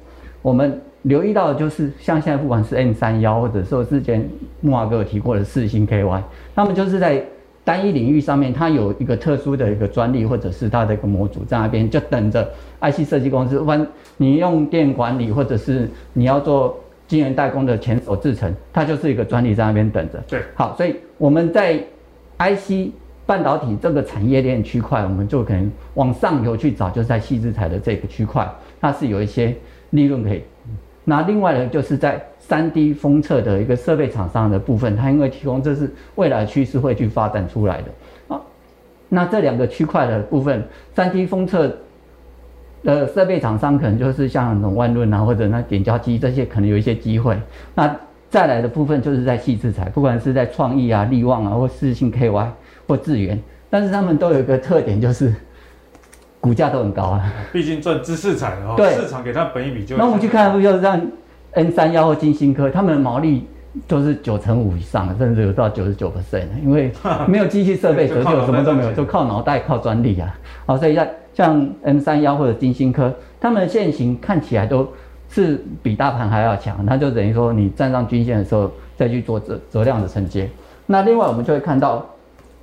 [0.43, 4.29] 我们留意到的就是像现在不管是 N 三幺，或者说之前
[4.61, 6.23] 木华哥有提过的四星 KY，
[6.55, 7.25] 他们就是在。
[7.65, 12.45] 单一领域上面，它有一个特殊的一个专利，或者是它的一个模组在那边，就等着
[12.81, 13.57] IC 设计公司。
[13.61, 13.87] 不然
[14.17, 20.21] 你用电管理，或者是你要做晶圆代工的前手制程，它就是一个专利在那边等着。
[20.27, 21.79] 对，好，所以我们在
[22.39, 22.91] IC
[23.25, 28.45] 半导体这个产业链区块，我们就可能往上游去找，就是在矽智财的这个区块，
[28.81, 29.55] 它是有一些
[29.91, 30.43] 利润可以。
[31.05, 32.23] 那另外呢，就是在。
[32.49, 38.39] 3D 封测的一个设备厂商的部分，它因为提供这是未来趋势会去发展出来的啊。
[39.09, 40.63] 那这两个区块的部分
[40.95, 41.75] ，3D 封测
[42.83, 47.39] 的设备厂商可能就是像那种万润啊，或者那点胶机这些，可能有一些机会。
[47.77, 47.97] 那
[48.29, 52.47] 再来的部分就是在矽智财，不管是在创意啊、力旺啊，或世芯 KY
[52.89, 55.33] 或智源，但是他们都有一个特点，就是
[56.43, 57.33] 股价都很高啊。
[57.53, 59.97] 毕竟赚知识财哦，对，市场给它本一比就。
[59.97, 61.01] 那我们去看，不就是这样
[61.53, 63.47] ？N 三幺或金星科，他们的毛利
[63.87, 66.91] 都是九成五以上，甚至有到九十九 percent，因为
[67.29, 70.35] 没有机器设备，所 以就什么都没有，就靠脑袋、靠专利啊。
[70.67, 74.87] 好，所以像像 N 三幺或者金星科，他们的线型看起来都
[75.31, 80.51] 是比大盘还要强，那就等于说你站上均线的时候再去做折折量的承接。
[80.87, 82.05] 那另外我们就会看到，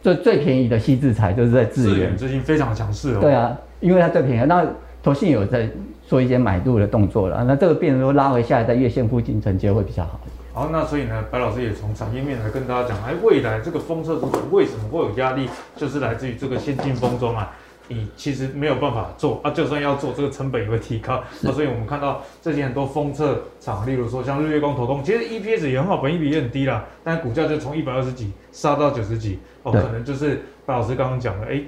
[0.02, 3.20] 最最便宜的矽智财就是在智源，最近非常强势哦。
[3.20, 4.66] 对啊，因为它最便宜，那
[5.02, 5.70] 投信有在。
[6.10, 10.20] 做一些买入的动作了，那这个变成说拉回下来，在月线附近承接会比较好。
[10.52, 17.52] 好，那所以呢，白老师也从产业面来跟大家讲，哎，未来这个封测族群为什么会有压力，就是来自于这个先进封装啊，
[17.88, 21.22] 你其实没有办法做啊，就算要做，这个成本也会提高。
[21.42, 31.62] 那是所以我们看到最近很多封测厂，例如说像日月光、投控，其实 EPS 也很好，本益比也很低啦，但股价就从一百二十几杀到九十几，哦，可能就是白老师刚刚讲的，哎，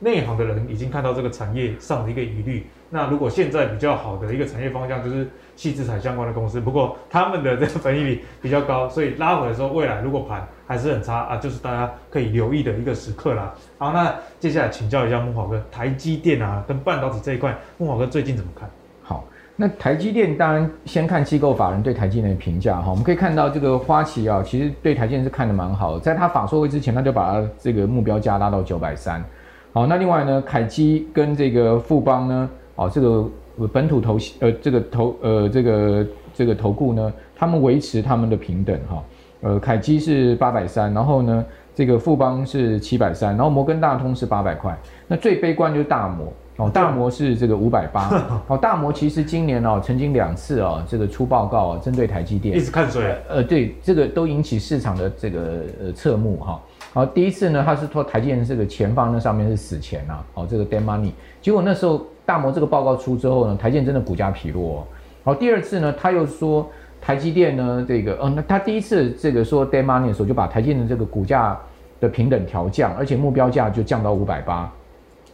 [0.00, 2.66] 内行的人已经看到这个产业上的一个疑虑。
[2.92, 5.24] 那如果现在比较好的一个产业方向就是
[5.56, 13.54] 矽智财相关的公司，不过他们的这个本益比比较高，所以拉回来的时候，未来如果盘还是很差啊，就是大家可以留意的一个时刻啦。
[13.78, 18.68] 好，那接下来请教一下木华哥，台积电啊跟半导体这一块，木华哥最近怎么看？
[19.02, 29.24] 好，那台积电当然先看机构法人对台积电的评价哈，我们可以看到这个花旗啊，其实对台积电是看得蛮好的，在他法说会之前，他就把他这个目标价拉到九百三。
[29.72, 32.50] 好，那另外呢，凯基跟这个富邦呢？
[32.74, 33.24] 哦，这个
[33.72, 39.04] 本土投呃，这个投呃，这个这个投顾呢，他们维持他们的平等哈。
[39.42, 44.76] 呃，凯基是八百三，然后呢，这个富邦是七百三，然后摩根大通是八百块。
[45.06, 48.10] 那最悲观就是大摩哦，大摩是这个五百八。
[48.48, 53.16] 哦，大摩其实今年哦，曾经两次哦，这个出报告啊，针对台积电一直看衰。
[53.28, 56.60] 呃，对，这个都引起市场的这个呃侧目哈。
[56.92, 61.12] 好，第一次呢，他是说台积电这个钱放那上面是死钱呐，哦，这个 dead money。
[61.40, 62.00] 结果那时候。
[62.26, 64.62] 大摩这个报告出之后呢，台积电真的股价疲弱。
[64.76, 64.86] 哦
[65.24, 66.70] 好，第二次呢，他又说
[67.00, 71.58] 台积电呢，这个，嗯，那他第一次这个说 dead money 的时候，就把台积电的这个股价
[71.98, 74.72] 的平等调降，而且目标价就降到五百八。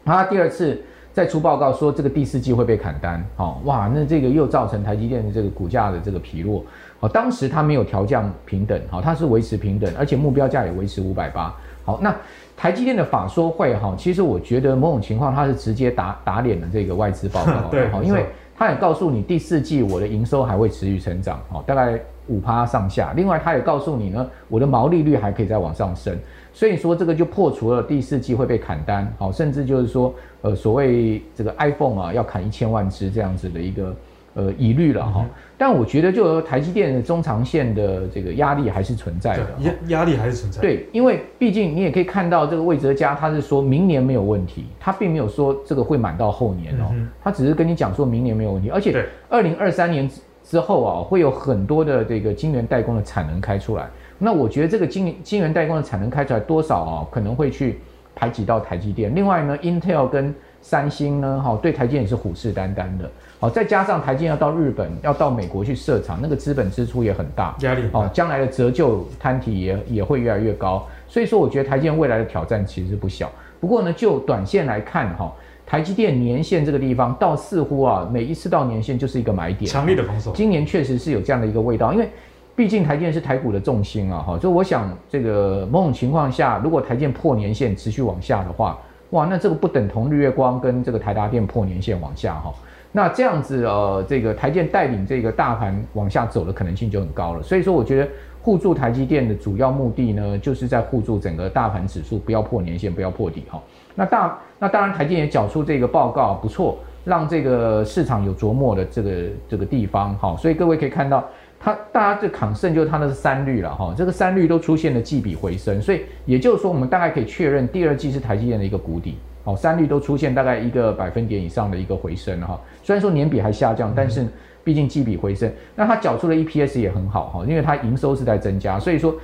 [0.06, 0.80] 他第二次
[1.12, 6.64] 再出报告说这个第四季会被砍单，好，哇，那这个又造成台积电的这个股价的这个疲弱。
[6.98, 11.54] 好，当时它没有调降平等，好，它是维持平等，而且目标价也维持五百八。
[11.84, 12.14] 好，那。
[12.58, 18.24] 台积电的法说会哈，其实我觉得某种情况它是直接打打脸了这个外资报告， 对，好，因为
[18.56, 23.12] 它也告诉你第四季我的营收还会持续成长，好，大概五趴上下。
[23.14, 26.18] 另外，它也告诉你呢，我的毛利率还可以再往上升。
[26.54, 33.94] 所以说这个就破除了第四季会被砍单，好，甚至就是说，呃，所谓这个 iPhone 啊要砍一千万只这样子的一个
[34.36, 35.26] 呃疑虑了哈。
[35.58, 40.60] 但我觉得，就台积电的中长线的这个压力还是存在的，压压力还是存在。
[40.60, 50.06] 对，因为毕竟你也可以看到这个魏哲家，他是说明年没有问题，他并没有说这个会满到后年哦，他只是跟你讲说明年没有问题，而且二零二三年
[50.44, 53.88] 之后啊，会有很多的这个晶圆代工的产能开出来。
[54.18, 57.78] 那我觉得这个晶晶圆代工的产能开出来多少啊，可能会去
[58.14, 59.14] 排挤到台积电。
[59.14, 63.10] 另外呢，Intel 跟三星呢，哈，对台积电也是虎视眈眈的。
[63.38, 67.82] 好，再加上台积电要到日本、要到美国去设厂，那个资本支出也很大，压力。
[67.92, 70.86] 哦，将来的折旧摊体也也会越来越高。
[71.06, 73.30] 所以说，我觉得台积电未来的挑战其实是不小。
[73.60, 75.32] 不过呢，就短线来看，哈，
[75.66, 80.32] 台积电年线这个地方，到似乎啊，每一次到年线就是一个买点，强力的防守。
[80.32, 82.08] 今年确实是有这样的一个味道，因为。
[82.56, 88.78] 毕竟台积电是台股的重心啊，哈，所以我想这个某种情况下，如果台积电破年线持续往下的话，
[89.10, 92.50] 哇，那这个不等同日月光跟这个台达电破年线往下哈，
[92.96, 97.42] 那这样子呃，这个台积电带领这个大盘往下走的可能性就很高了。
[97.42, 98.08] 所以说，我觉得
[98.40, 103.62] 护住台积电的主要目的呢，就是在护住整个大盘指数不要破年线，不要破底哈。
[103.94, 109.10] 那大那当然台积也缴出这个报告不错，让这个市场有琢磨的这个
[109.46, 111.22] 这个地方哈，所以各位可以看到。
[111.58, 119.16] 它大家这抗胜就是它的是三率了哈，这个三率都出现了季比回升，所以也就是说我们大概可以确认第二季是台积电的一个谷底，
[119.46, 124.26] 哦，三率都出现大概一个百分点以上的一个回升哈，虽然说年比还下降，但是
[124.62, 129.14] 毕竟季比回升，那它缴出的 EPS 也很好哈，因为它营收是在增加，所以说。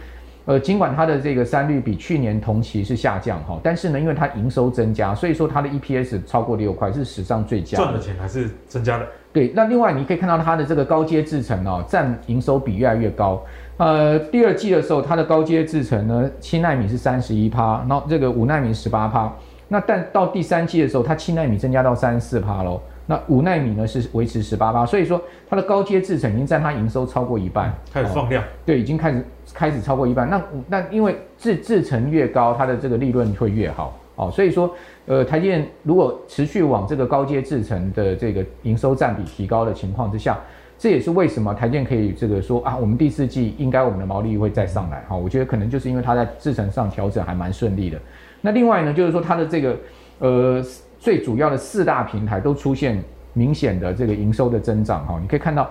[0.45, 7.79] 呃，尽管它的这个三率比去年同期是下降哈，但是呢，因为它营收增加，所以说它的 EPS 超过六块，是史上最佳。
[7.79, 9.07] 赚的钱还是增加的。
[9.33, 13.41] 对，那另外你可以看到它的这个高阶制程哦，占营收比越来越高。
[13.77, 19.33] 呃，第二季的时候，它的高阶制程呢，七纳米是三十一趴，然后这个五纳米十八趴。
[19.73, 22.79] 那但到第三季的时候，它七纳米增加到三十四趴喽。
[23.07, 28.45] 那五纳米呢是维持十八趴，所以说它的高阶制程已经占它营收超过一半，开始放量。
[28.65, 29.25] 对，已经开始。
[29.55, 34.31] 开始超过一半，那那因为制制程越高，它的这个利润会越好哦。
[34.31, 34.73] 所以说，
[35.05, 40.39] 呃，台积电如果持续往这个高阶制程的这个营收占比提高的情况之下，
[40.79, 45.15] 这也是为什么台积电可以这个说啊，我们第四季应该我们的毛利率会再上来哈。
[45.15, 47.99] 我觉得可能就是因为它在制程上调整还蛮顺利的。
[48.43, 49.77] 那另外呢，就是说它的这个
[50.19, 50.63] 呃
[50.99, 55.71] 最主要的四大平台都出现明显的这个营收的增长哈，你可以看到。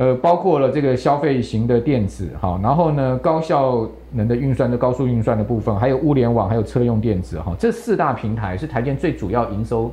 [0.00, 9.90] 呃，包括了这个消费型的电子，哈，然后呢，高效能的运算的高速运算的部分，还有物联网，还有车用电子，哈，这四大平台是台积电最主要营收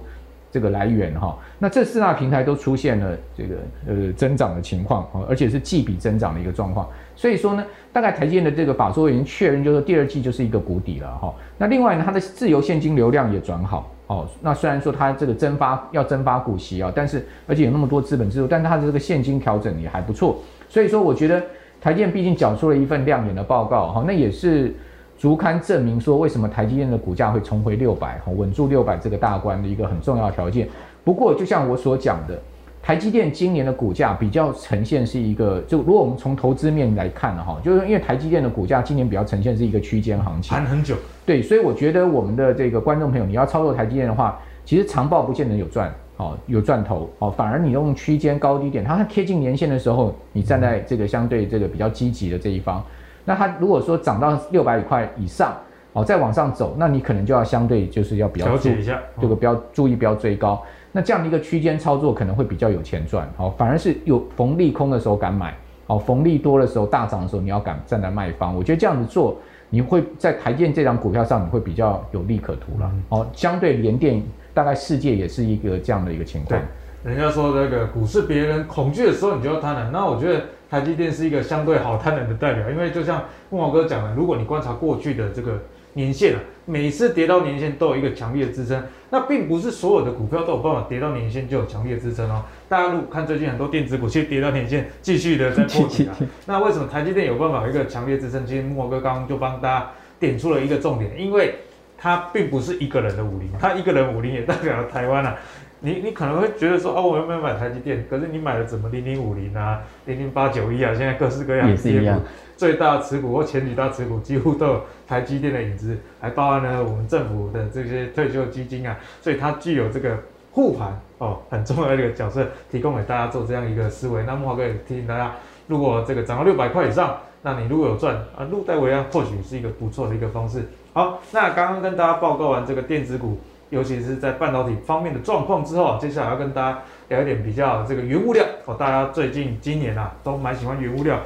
[0.55, 1.37] 这个来源，哈。
[1.59, 6.87] 那这四大平台都出现了这个呃增长的情况，而且是季比增长的一个状况。
[7.13, 11.33] 所以说呢，大概台积电的这个法说已经确认，就是第二季就是一个谷底了，哈。
[11.57, 13.91] 那另外呢，它的自由现金流量也转好。
[14.07, 20.37] 哦，那虽然说它这个增发要增发股息啊，但是而且有那么多资本支出，但是它的这个现金调整也还不错，
[20.69, 21.41] 所以说我觉得
[21.81, 24.73] 台积电毕竟缴出了一份亮眼的报告哈，那也是
[25.17, 30.67] 足堪证明说为什么台积电的股价会重回六百哈，稳住六百这个大关的一个很重要条件。
[31.03, 32.39] 不过就像我所讲的。
[32.85, 40.95] 台积电今年的股价比较呈现是一个，就如果我们从投资面来看的哈，就是因为台积电的股价今年比较呈现是一个区间行情，盘很久。
[41.25, 52.85] 对，所以我觉得我们的这个观众朋友，你要操作台积电的话，其实长报不见得有赚，哦，有赚头，哦，反而你用区间高低点，它贴近年线的时候，你站在这个相对这个比较积极的这一方，
[53.25, 55.53] 那它如果说涨到六百块以上，
[55.93, 60.61] 哦，再往上走，那你可能就要相对就是要比较注意一下，这个不要注意不要追高。
[60.91, 65.53] 那这样的一个区间操作可能会比较有钱赚，好，反而是有逢利空的时候敢买，
[65.87, 68.55] 好，逢利多的时候大涨的时候你要敢站在卖方。
[68.55, 69.37] 我觉得这样子做，
[69.69, 74.21] 你会在台积电这张股票上你会比较有利可图了，哦，相对联电
[74.53, 76.59] 大概世界也是一个这样的一个情况。
[77.03, 80.41] 对，人家说那个股市别人恐惧的时候你就要贪婪，那我觉得
[80.75, 85.57] 台积电是一个相对好贪婪的代表，因为就像木华哥讲的，如果你观察过去的这个。
[85.97, 92.43] 年限啊，每次跌到年线都有一个强烈的支撑，那并不是所有的股票都有办法跌到年线就有强烈的支撑哦。
[92.67, 96.15] 大家如果看最近很多电子股，其实跌到年线继续的在破底啊。
[96.45, 98.45] 那为什么台积电有办法有一个强烈支撑？
[98.45, 101.55] 其实木华哥刚刚就帮大家点出了一个重点，因为
[101.97, 105.37] 它并不是一个人的武林，它一个人武林也代表了台湾啊。
[105.81, 108.05] 你你可能会觉得说，哦，我有没有买台积电？
[108.09, 112.21] 可是你买了怎么零零五零啊，零零八九一啊，现在各式各样的跌幅，
[112.57, 120.17] 最大持股或前几大持股几乎都有台积电的影子，还包含了我们政府的这些退休基金啊，所以它具有这个
[120.51, 124.23] 护盘哦，很重要的一个角色，提供给大家做这样一个思维。
[124.23, 125.35] 那木华哥也提醒大家，
[125.67, 130.63] 如果这个涨到六百块以上，那你如果有赚啊，入袋为安，或许是一个不错的一个方式。
[130.93, 133.37] 好，那刚刚跟大家报告完这个电子股，
[133.75, 141.19] 尤其是在半导体方面的状况之后，接下来要跟大家聊一点比较这个原物料哦，大家最近今年啊都蛮喜欢原物料。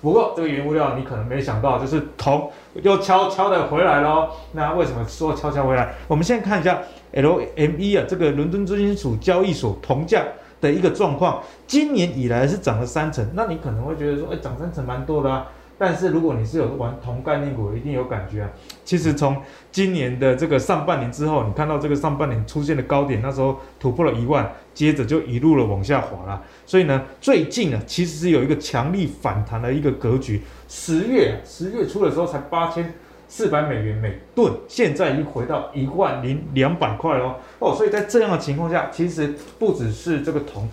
[0.00, 4.28] 不过这个原物料你可能没想到，就是铜又悄悄的回来喽。
[4.52, 5.92] 那为什么说悄悄回来？
[6.06, 6.78] 我们先看一下
[7.12, 10.22] LME 啊，这个伦敦重金属交易所铜价
[10.60, 13.28] 的一个状况，今年以来是涨了三成。
[13.34, 15.48] 那你可能会觉得说，哎，涨三成蛮多的啊。
[15.78, 18.50] 但是如果你是有玩铜概念股，一定有感觉啊。
[18.82, 19.36] 其实从
[19.70, 26.42] 今年的这个上半年之后，你看到这个上半年出现的高点，那时候突破了一万，接着就一路的往下滑了。
[26.64, 30.40] 所以呢，最近呢，其实是有一个强力反弹的一个格局。
[30.66, 32.94] 十月十月初的时候才八千
[33.28, 37.34] 四百美元每吨，现在已经回到一万零两百块喽。
[37.58, 40.66] 哦，所以在这样的情况下，其实不只是这个铜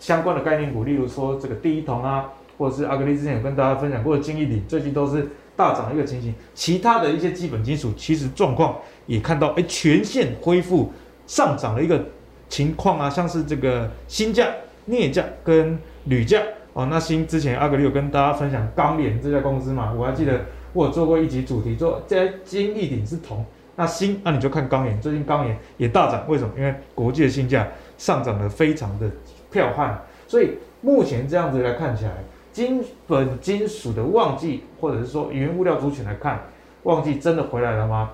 [0.00, 2.32] 相关的概念股，例如说这个第一铜啊。
[2.60, 6.34] 或者是阿格力之前有跟大家分享过的金益鼎，最近都是大涨的一个情形。
[6.52, 10.92] 其他的一些基本金属，其实状况也看到，哎，全线恢复
[11.26, 12.04] 上涨的一个
[12.50, 14.46] 情况啊，像是这个锌价、
[14.84, 16.42] 镍价跟铝价
[16.74, 16.86] 哦。
[16.90, 20.42] 那锌之前阿格力有跟大家分享钢联这家公司嘛，我还记得
[20.74, 23.42] 我有做过一集主题，做这金益鼎是铜，
[23.76, 26.52] 那锌那你就看钢联，最近钢联也大涨，为什么？
[26.58, 29.10] 因为国际的锌价上涨得非常的
[29.50, 29.98] 彪悍，
[30.28, 32.12] 所以目前这样子来看起来。
[32.52, 36.40] 基本金属的旺季，或者是说原物料族群来看，
[36.82, 38.10] 旺季真的回来了吗？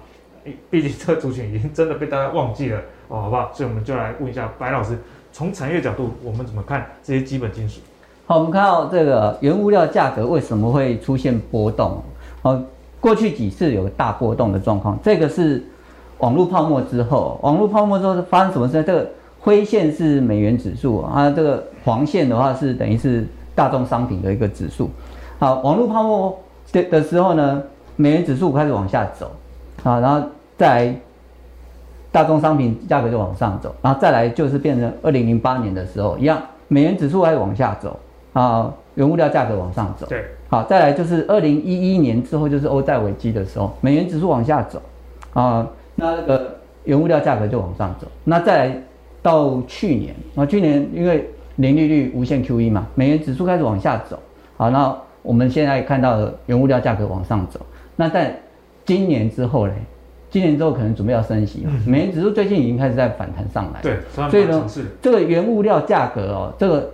[0.71, 2.79] 毕竟这个族群已经真的被大家忘记了
[3.09, 3.51] 哦，好不好？
[3.53, 4.97] 所以我们就来问一下白老师，
[5.33, 7.81] 从产业角度，我们怎么看这些基本金属？
[8.27, 12.03] 好，我们看到这个原物料价格为什么会出现波动？
[12.43, 12.63] 哦，
[13.01, 15.65] 过去几次有个大波动的状况，这个是
[16.19, 18.83] 网络泡沫之后，网络泡沫之后发生什么事？
[18.85, 19.11] 这个
[19.41, 23.27] 灰线是美元指数啊，这个黄线的话是等于是。
[23.57, 24.91] 大宗商品的一个指数，
[25.39, 26.39] 好，网络泡沫
[26.71, 27.63] 的的时候呢，
[27.97, 29.33] 美元指数开始往下走，
[29.83, 30.29] 啊，然后
[30.59, 30.97] 再来
[32.13, 37.99] 大宗商品价格就往上走，然后再来就是变成二零零八年的时候一样，美元指数开始往下走，
[38.35, 44.83] 啊，原物料价格往上走，对，好，再来就是二零一一年之后就是欧债危机的时候，美元指数往下走，
[45.33, 48.83] 啊，那那个原物料价格就往上走，那再来
[49.23, 54.19] 到去年，啊，去年因为零利率无限 QE 嘛，美元指数开始往下走，
[54.57, 57.59] 好，那我们现在看到的原物料价格往上走，
[57.97, 58.39] 那在
[58.85, 59.73] 今年之后嘞，
[60.31, 63.97] 今年之后可能准备要升息，美元指数最近已经开始在反弹上来，对，
[64.31, 64.65] 所以呢，
[65.01, 66.91] 这个原物料价格哦，这个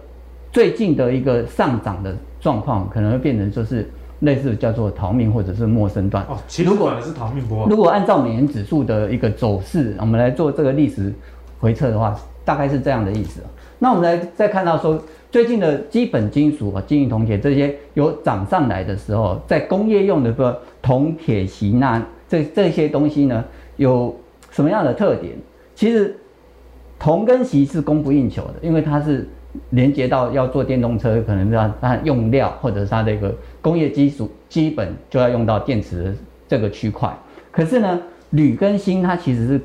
[0.53, 3.91] 最近的一个上涨的状况，可能会变成就是
[4.21, 11.13] 类似叫做逃命或者是陌生段哦，其实如果是逃命波，如果按照美元指数的一个走势，我们来做这个历史
[11.59, 13.43] 回测的话，大概是这样的意思。
[13.83, 14.97] 那我们来再看到说，
[15.29, 23.45] 最近的基本金属啊，金银铜铁这些有涨上来的时候，在工业用的说铜铁锡钠这这些东西呢，
[23.79, 24.17] 有
[24.53, 25.33] 什么样的特点？
[25.75, 26.17] 其实
[26.97, 29.29] 铜跟锡是供不应求的，因为它是
[29.71, 36.15] 连接到要做电动车，可能要它用料或者是它的一个工业基础基本就要用到电池的
[36.47, 37.13] 这个区块。
[37.51, 39.61] 可是呢，铝跟锌它其实是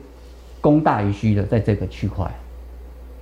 [0.59, 2.27] 供大于需的，在这个区块。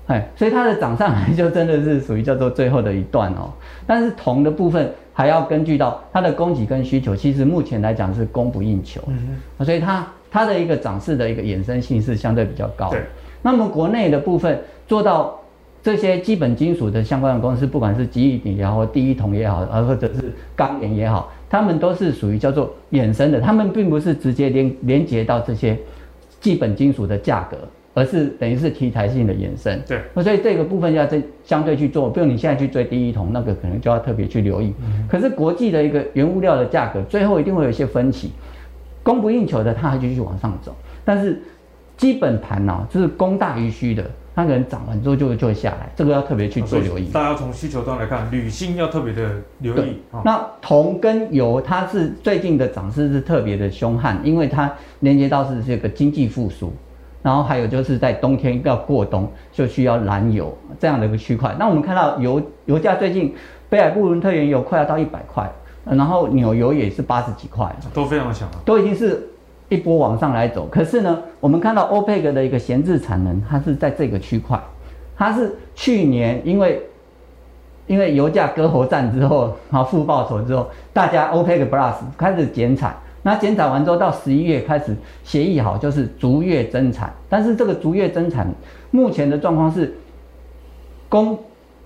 [0.07, 3.51] 哎，所以它的涨上来就真的是属于叫做最后的一段哦。
[3.87, 9.01] 但是铜的部分还要根据到它的供给跟需求，其实目前来讲是供不应求。
[9.07, 9.17] 嗯
[9.59, 9.65] 嗯。
[9.65, 12.89] 所以它它的一个涨势的一个衍生性是相对比较高。
[12.91, 13.01] 对。
[13.41, 15.39] 那么国内的部分做到
[15.81, 25.77] 这些基本金属的相关的公司，不管是吉利鼎也好，或第一铜也好，而或者是钢联也好，他们都是属于叫做衍生的，他们并不是直接连连接到这些
[26.39, 27.57] 基本金属的价格。
[27.95, 34.73] 而是等于是题材性的延伸，对，所以这个部分要在相对去做，比如你现在去追第一桶，那个可能就要特别去留意。
[34.81, 38.33] 嗯、可是国际的一个原物料的价格，最后一定会有一些分歧，
[39.01, 40.75] 供不应求的，它还继续往上走，
[41.05, 41.41] 但是
[41.95, 44.03] 基本盘呢、啊，就是供大于需的，
[44.35, 47.05] 它可能涨完之后就就会下来，这个要特别去做留意。
[47.13, 50.01] 大家从需求端来看，铝锌要特别的留意。
[50.11, 54.69] 哦、那铜跟油，它是最近的涨势是特别的凶悍，因为它
[54.99, 56.73] 连接到是这个经济复苏。
[57.25, 61.55] 然后还有就是在冬天要过冬，就需要燃油这样的一个区块。
[61.57, 63.33] 那我们看到油油价最近，
[63.67, 65.51] 北海布伦特原油快要到一百块，
[65.85, 69.27] 然后纽油也是八十几块，都非常强啊，都已经是
[69.69, 70.67] 一波往上来走。
[70.67, 74.59] 可是呢，我们看到欧佩克的一个闲置产能，它是在这个区块，
[75.17, 76.79] 它是去年因为
[77.87, 82.95] 因为油价割喉战之后，然后负报酬之后，大家欧佩克 Plus 开始减产，
[83.27, 87.11] 那减产完之后，到十一月开始协议好，就是逐月增产。
[87.27, 88.47] 但是这个逐月增产，
[88.91, 89.91] 目前的状况是
[91.09, 91.35] 供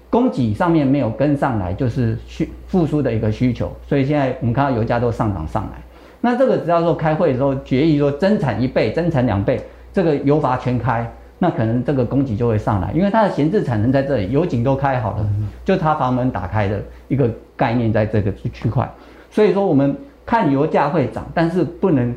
[0.10, 3.72] 供给上面没有跟上来，就是需复苏的一个需求。
[3.88, 5.82] 所以现在我们看到油价都上涨上来。
[6.20, 9.62] 那这个只要说开会的时候决议说增产一倍、增产两倍，
[9.94, 15.26] 这个油阀全开，那可能这个供给就会上来，因为它的闲置产能在这里，油井都开好了，
[15.64, 18.92] 就它阀门打开的一个概念在这个区块。
[19.32, 19.96] 所以说我们。
[20.30, 22.14] 看油价会涨，但是不能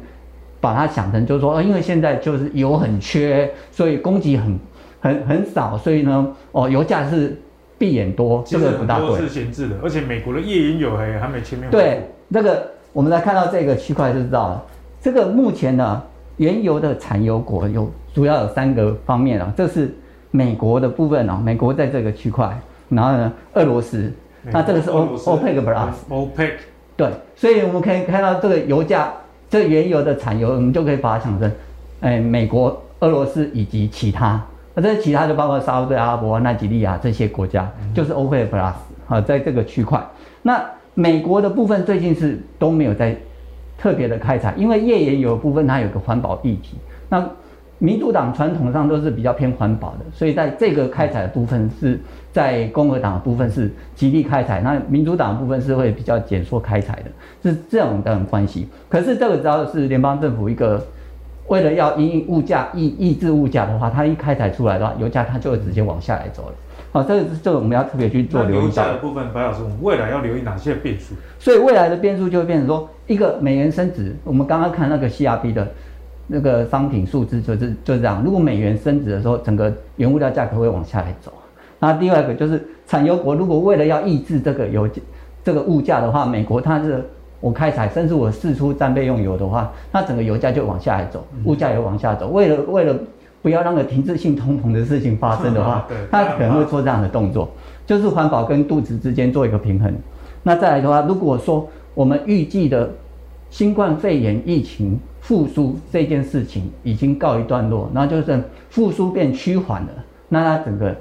[0.61, 4.59] 把它想成就是说，哦，因为现在就是油很缺，所以供给很
[5.01, 7.41] 很很少，所以呢，哦，油价是
[7.79, 9.19] 闭眼多，这个不大对。
[9.19, 11.71] 是闲置的，而且美国的页岩油还还没全面。
[11.71, 14.63] 对，这个我们来看到这个区块就知道了。
[15.01, 16.03] 这个目前呢，
[16.37, 19.91] 原油的产油国有主要有三个方面啊，这是
[20.31, 22.55] 美国的部分啊，美国在这个区块，
[22.91, 25.93] 然后呢，俄罗斯，那这个是欧欧佩克 plus。
[26.11, 26.55] 欧佩克。
[27.03, 29.13] 对，所以我们可以看到这个油价，
[29.51, 31.51] 这个原油的产油，我们就可以把它想成，
[32.01, 34.41] 哎，美国、俄罗斯以及其他，
[34.73, 38.73] 那这其他就包括沙乌地阿拉伯、奈及利亚这些国家，就是 OPEC Plus
[39.09, 40.01] 啊，在这个区块。
[40.43, 43.17] 那美国的部分最近是都没有在
[43.77, 46.77] 特别的开采，因为页岩油的部分它有个环保议题。
[47.09, 47.29] 那
[47.79, 52.01] 民主党传统上都是比较偏环保的，所以在这个开采的部分是
[52.33, 58.67] 在共和党的部分是极力开采，那民主党的部分是会比较减缩开采的，是这样的关系。
[58.89, 60.83] 可是这个只要是联邦政府一个
[61.49, 66.55] 为了要因应物价抑抑制物价的话，它一开采出来的话，油价它就会直接往下来走了。
[66.91, 68.65] 好，这个这个我们要特别去做留意。
[68.65, 71.15] 油价的部分，白老师，我们未来要留意哪些变数？
[71.39, 75.69] 所以未来的变数就会变成说，一个美元升值，我们刚刚看那个 CRB 的。
[76.29, 81.33] 那个商品数字就是就是这样，如果美元升值的时候，整个原物料价格会往下来走。
[81.83, 84.89] 那第二个就是产油国，如果为了要抑制这个油
[85.43, 87.05] 这个物价的话，美国它是
[87.41, 92.29] 我开采，甚至我释出战备用油的话，那整个油价就往下来走，物价也会往下走。
[92.29, 92.97] 为了为了
[93.43, 97.49] 不要让个停滞性通膨的事情发生的话，它可能会做这样的动作，
[97.85, 99.93] 就是环保跟肚子之间做一个平衡。
[100.45, 102.89] 那再来的话，如果说我们预计的
[103.51, 109.89] 新冠肺炎疫情，复苏这件事情已经告一段落，然后就是复苏变趋缓了，
[110.29, 110.95] 那它整个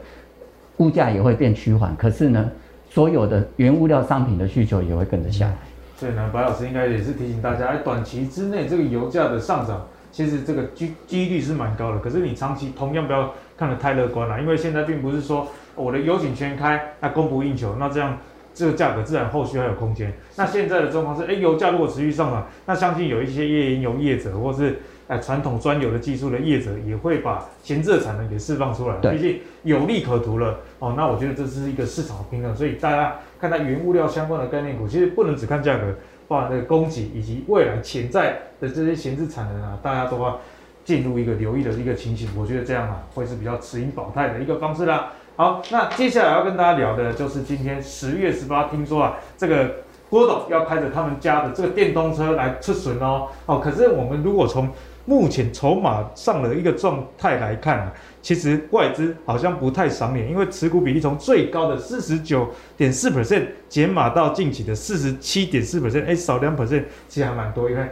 [0.82, 1.96] 物价也会变趋缓。
[1.96, 2.52] 可是呢，
[2.90, 5.56] 所有的原物料商品的需求也会跟着下来。
[5.96, 12.00] 所以呢，白老师应该也是提醒大家，在短期之内这个油价的上涨，其实这个机几率是蛮高的。
[12.00, 18.18] 可是你长期同样不要看得太乐观了，因为现在并不是说我的油井全开，那供不应求，那这样。
[18.54, 20.12] 这个价格自然后续还有空间。
[20.36, 24.82] 那现在的状况是，哎，油价如果持续上涨，那相信有一些页岩油业者，或是
[25.12, 28.96] 哎传统专有的技术的业者，也会把闲置的产能给释放出来。
[29.12, 30.94] 毕竟有利可图了哦。
[30.96, 32.56] 那我觉得这是一个市场的平衡。
[32.56, 35.94] 所以大家看待原物料相关的概念股，其实不能只看价格，
[36.30, 40.40] 包含那个供给以及未来潜在的这些闲置产能啊，大家都要
[40.86, 42.30] 进入一个留意的一个情形。
[42.38, 45.12] 我觉得这样啊，会是比较持盈保泰的一个方式啦。
[45.36, 49.76] 好，那接下来要跟大家聊的就是今天十月十八，听说啊，这个
[50.10, 53.28] 郭董要开着他们家的这个电动车来出巡哦。
[53.46, 54.70] 哦，可是我们如果从
[55.06, 62.48] 目前筹码上的一个状态来看啊，其实外资好像不太赏脸，因为持股比例从最高的四十九
[62.78, 67.70] 点四 percent 减码到近期的四十七点四 percent，哎，少两 percent，其实还蛮多。
[67.70, 67.84] 因为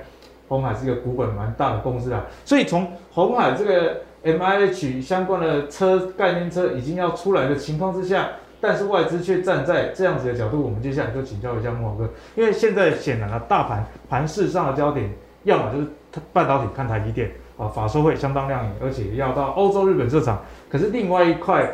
[0.48, 4.02] 红海是一个股本蛮大的公司啊，所以从红海这个。
[4.22, 15.10] M I H 相关的车概念车已经要出来的情况之下，但是外资却站在这样子的角度，我们接下来就请教一下慕驊哥，因为现在显然啊，大盘盘势上的焦点，
[15.50, 15.88] 要么就是
[16.32, 20.40] 半导体看台积电啊，法说会相当亮眼，而且要到欧洲、日本设厂，
[20.70, 21.72] 可是另外一块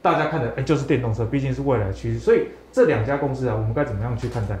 [0.00, 4.56] 大家看的哎，就是电动车，毕竟是未来趋势，所以这两家公司啊，我们该怎么样去看待？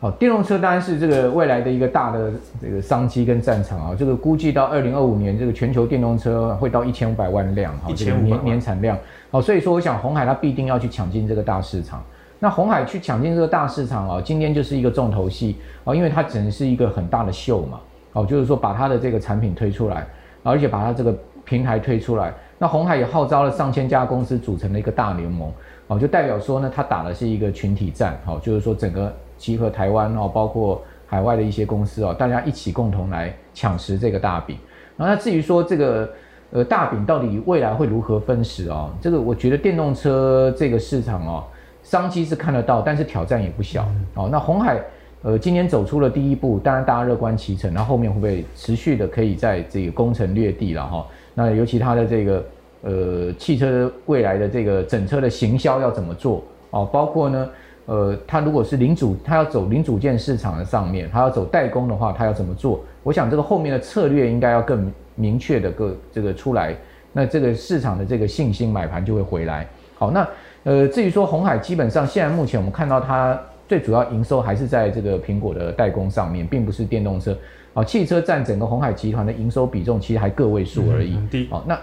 [0.00, 3.96] 好，电动车当然是这个未来的一个大的这个商机跟战场啊。
[3.98, 8.98] 这个估计到二零二五年，这个全球电动车会到一千五百万辆，哈，这个年年产量。
[9.30, 12.04] 好，所以说我想红海它必定要去抢进这个大市场。
[12.44, 17.80] 那红海去抢进这个大市场啊，今天就是一个重头戏啊，因为它只能是一个很大的秀嘛。
[18.12, 20.06] 哦，就是说把它的这个产品推出来，
[20.42, 21.16] 而且把它这个
[21.46, 22.34] 平台推出来。
[22.58, 25.50] 那红海也号召了上千家公司组成了一个大联盟，
[25.86, 28.20] 哦，就代表说呢，它打的是一个群体战。
[28.26, 29.10] 哦，就是说整个。
[29.36, 34.56] 集合台湾哦，包括海外的一些公司哦，大家一起共同来抢食这个大饼。
[34.96, 36.08] 然后那至于说这个
[36.52, 41.44] 呃大饼到底未来会如何分食哦，这个我觉得电动车这个市场哦，
[41.84, 44.28] 商机是看得到，但是挑战也不小哦。
[44.32, 44.80] 那红海
[45.22, 51.06] 呃今年走出了第一步，当然大家乐观其成，那后后面会不会持续的可以在这个攻城略地了哈？
[51.34, 52.44] 那尤其它的这个
[52.82, 56.84] 呃汽车未来的这个整车的行销要怎么做哦？
[56.92, 57.48] 包括呢？
[57.86, 62.82] 呃，它如果是零组，它要走零组件市场的上面，它要走代工的话，它要怎么做？
[63.02, 66.74] 我想这个后面的策略应该要更明确的个这个出来，
[67.12, 69.68] 那这个市场的这个信心买盘就会回来。
[69.96, 70.26] 好，那
[70.64, 73.38] 呃，至于说红海，基本上现在目前我们看到它
[73.68, 77.36] 最主要营收还是在这个苹果的代工上面，并不是电动车。
[77.74, 81.18] 好，汽车占整个鸿海集团的营收比重其实还个位数而已。
[81.30, 81.46] 低。
[81.50, 81.78] 好，那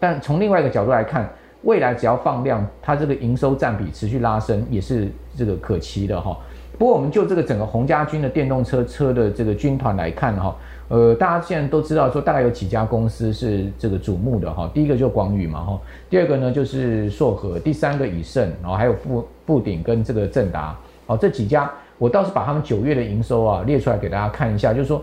[0.00, 1.28] 但从另外一个角度来看，
[1.62, 6.36] 未来只要放量，它这个营收占比持续拉升，也是这个可期的哈。
[6.78, 10.56] 不过我们就这个整个鸿家军的电动车车的这个军团来看哈，
[10.92, 14.70] 呃，大家现在都知道说大概有几家公司是这个瞩目的哈。
[14.74, 15.80] 第一个就广宇嘛哈，
[16.10, 20.76] 第二个呢就是硕和，第三个以盛，然后还有富富鼎跟这个正达。
[21.06, 25.02] 好，这几家我倒是把他们九月的营收啊列出来给大家看一下，就是说。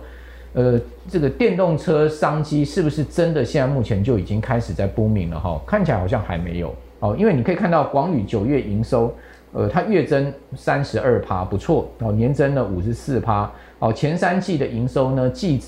[0.53, 5.61] 呃，这个电动车商机是不是真的现在目前就已经开始在崩明了哈？
[5.63, 9.13] 看起来好像还没有哦，因为你可以看到广宇九月营收，
[9.53, 15.61] 呃，它月增三十二趴，不错哦，年增了五十四趴哦，前三季的营收呢季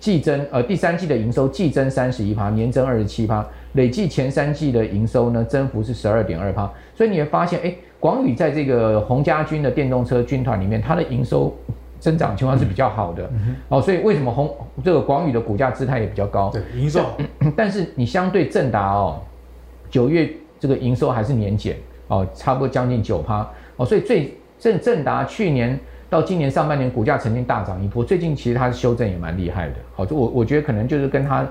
[0.00, 11.54] 季增，呃，第三季的营收季增三十一趴，年增二十七趴，累计前三季的营收呢增幅是十二点二趴，所以你会发现，哎，广宇在这个洪家军的电动车军团里面，它的营收。
[12.00, 14.50] 增长情况是比较好的，嗯、哦，所以为什么红
[14.82, 16.48] 这个广宇的股价姿态也比较高？
[16.48, 17.04] 对，营收。
[17.54, 19.20] 但是你相对正达哦，
[19.90, 21.76] 九月这个营收还是年减
[22.08, 23.46] 哦，差不多将近九趴
[23.76, 25.78] 哦，所以最正正达去年
[26.10, 29.74] 到今年上半年股价曾经大涨一波，最近其实它的修正也蛮厉害的。
[29.94, 31.48] 好、哦，就我我觉得可能就是跟它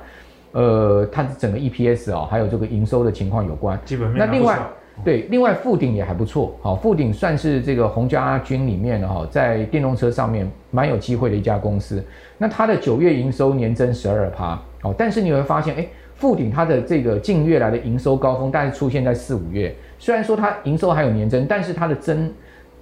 [0.51, 3.80] 呃它的整个 EPS 哦，还有这个营收的情况有关。
[3.86, 4.60] 基本面那另外。
[5.01, 12.03] 对，另外富鼎也还不错，好，富鼎算是这个洪家军里面哈，在电动车上面蛮有机会的一家公司。
[12.38, 22.30] 那它的九月营收年增十二趴，哦，但是你会发现，哎，富鼎它的这个近月来的营收高峰大概出现在四五月，虽然说它营收还有年增，但是它的增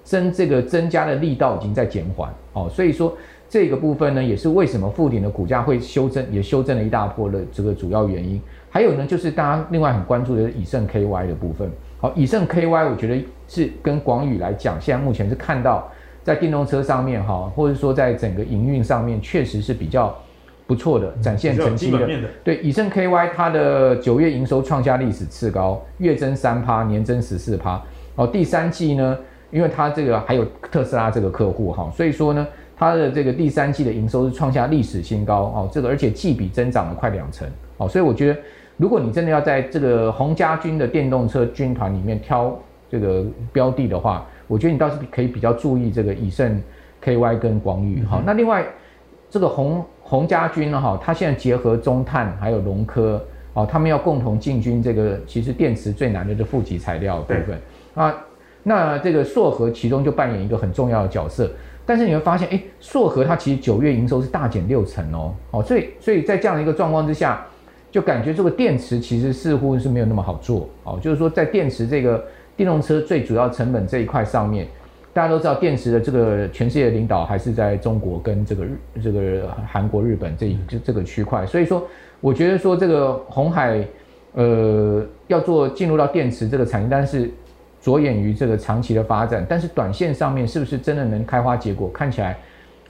[0.07, 3.13] 增这个增加的力道已经在减缓，哦，所以说
[3.49, 8.41] 这个部分呢，也是为什么富鼎的股价会修正，也修正了一大波的这个主要原因。
[8.69, 11.69] 还有呢，就是大家另外很关注的以盛 KY 的部分。
[11.99, 15.91] 好，以盛 KY，我觉得是跟广宇来讲，现在目前是看到
[16.23, 20.17] 在电动车上面哈，或者说在整个营运上面，确实是比较
[20.65, 22.07] 不错的，展现成绩的。
[22.07, 27.81] 的对，以盛 KY 它的九月营收创下历史次高，月增三趴，年增十四趴。
[28.15, 29.17] 哦，第三季呢，
[29.51, 38.39] 因为它这个还有特斯拉这个客户哈，所以说呢，它的这个第三季的营收是创下历史新高哦，这个而且季比增长了快两成哦，所以我觉得。
[38.79, 42.55] 如果你真的要在这个红家军的电动车军团里面挑
[42.87, 46.61] 这个标的的话，我觉得你倒是可以比较注意这个以盛
[47.03, 48.03] KY 跟广宇。
[48.03, 48.63] 哈，那另外
[49.31, 53.19] 这个红红家军呢，哈，它现在结合中碳还有龙科，
[53.53, 57.59] 哦，他们要共同进军这个其实电池最难的这负极材料部分
[57.95, 58.15] 啊。
[58.67, 61.49] 那这个硕和其中就扮演一个很重要的角色，
[61.85, 67.45] 但是你会发现，哎，硕和它其实九月营收是大减六成哦，哦，所以所以在这样的一个状况之下。
[67.89, 70.69] 就感觉这个电池其实似乎是没有那么好做。
[70.83, 72.23] 哦，就是说在电池这个
[72.55, 74.67] 电动车最主要成本这一块上面，
[75.13, 81.87] 大家都知道电池的这个全世界领导还是在中国跟这个日这个韩国、日本这一这这个区块，所以说
[82.19, 83.83] 我觉得说这个红海
[84.33, 87.31] 呃要做进入到电池这个产业，但是
[87.81, 91.89] 着眼于这个长期的发展，但是短线上面是不是真的能开花结果？
[91.89, 92.37] 看起来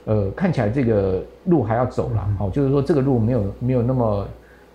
[0.04, 4.28] 呃看起来这个路还要走了，好，就是说这个路没有没有那么。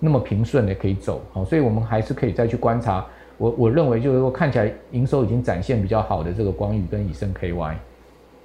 [0.05, 3.05] 那么平顺的可以走，好，所以我们还是可以再去观察。
[3.37, 7.75] 我我认为就是说，看起来营收已经展现比较好的这个光宇跟以盛 KY。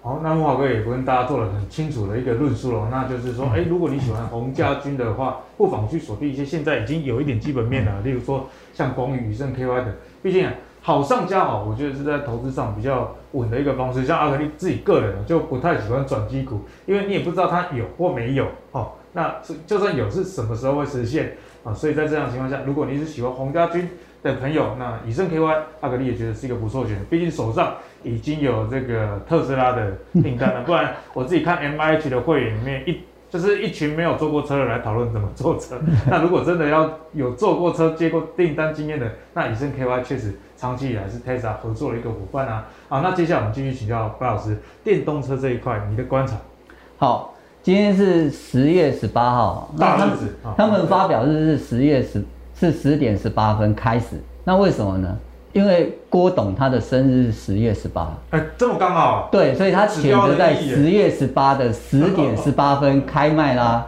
[0.01, 9.97] 好，那木华哥也跟大家做了很清楚的一个论述了，那就是说，哎，如果你喜欢洪家军的话，不妨去锁定一些现在已经有一点基本面了，例如说像光宇、以盛 KY 的。
[10.23, 10.49] 毕竟
[10.89, 14.07] 好上加好，我觉得是在投资上比较稳的一个方式。
[14.07, 19.37] 像阿格力自己个人就不太喜欢转机股，因为你也不知道它有或没有，哦，那
[19.67, 21.37] 就算有是什么时候会实现？
[21.63, 23.87] 啊，所以在这样情况下，如果你是喜欢黄家军
[24.23, 27.05] 的朋友，那以盛 KY 阿格力也觉得是一个不错选择。
[27.11, 35.79] 毕竟手上已经有这个特斯拉的订单了，不然我自己看 MIH 的会员里面一就是一群没有坐过车的来讨论怎么坐车。
[36.09, 42.67] 那如果真的要有坐过车、接过订单经验的，那以盛 KY 确实长期以来是 Tesla 合作的一个伙伴啊。
[42.89, 46.37] 好，那接下来我们继续请教白老师，电动车这一块你的观察。
[46.97, 47.35] 好。
[47.61, 52.25] 今天是十月十八号，大日子他们发表日是十月十，
[52.59, 54.17] 是十点十八分开始。
[54.45, 55.19] 那为什么呢？
[55.53, 58.17] 因为郭董他的生日是十月十八。
[58.31, 59.29] 哎，这么刚好。
[59.31, 63.87] 对，所以他选择在十月十八的十点十八分开卖啦。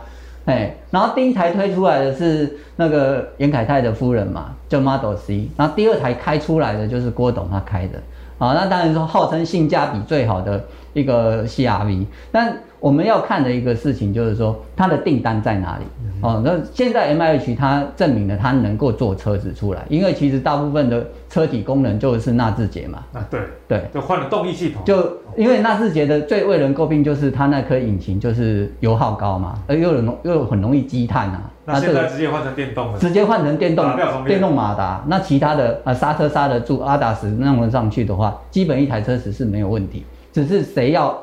[0.51, 5.49] 哎，然后第一台推出来的是那个严凯泰的夫人嘛，叫 Model C。
[5.57, 8.01] 然后第二台开出来的就是郭董他开的。
[8.39, 15.85] 啊，那当然说号称性价比最好的一个 CRV，但我们要看的一个事情就是说它的订单在哪里。
[16.23, 23.05] 哦，那现在 MIH 它证明了它能够做车子出来，因为其实大部分的车体功能就是纳智捷嘛。
[23.13, 24.83] 啊，对对，就换了动力系统。
[24.85, 31.43] 就因为纳智捷的最为人诟病就是它那颗引擎就是油耗高嘛，而又容又很容易积碳啊。
[31.65, 32.99] 那现在直接换成电动的。
[32.99, 33.87] 直接换成电动，
[34.27, 35.05] 电动马达。
[35.07, 41.17] 那其他的啊刹车刹得住阿达斯弄得上去的话，基本一台车子是没有问题，只是谁要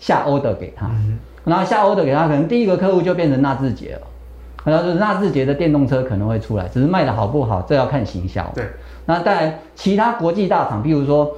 [0.00, 4.00] 下 order 给他，嗯、然后下 order 给他，可能第一个客户就变成纳智捷了。
[4.64, 8.48] 然后就是纳智捷的电动车可能会出来，只是卖的好不好，这要看行销。
[8.54, 8.64] 对，
[9.06, 11.34] 那当然其他国际大厂，譬如说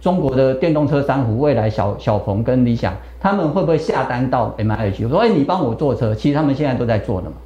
[0.00, 5.04] 中国的电动车三虎、未来、小小鹏跟理想，他们会不会下单到 MIH？
[5.04, 7.36] 我说，哎，你帮我做车，其实他们现在都在做的嘛。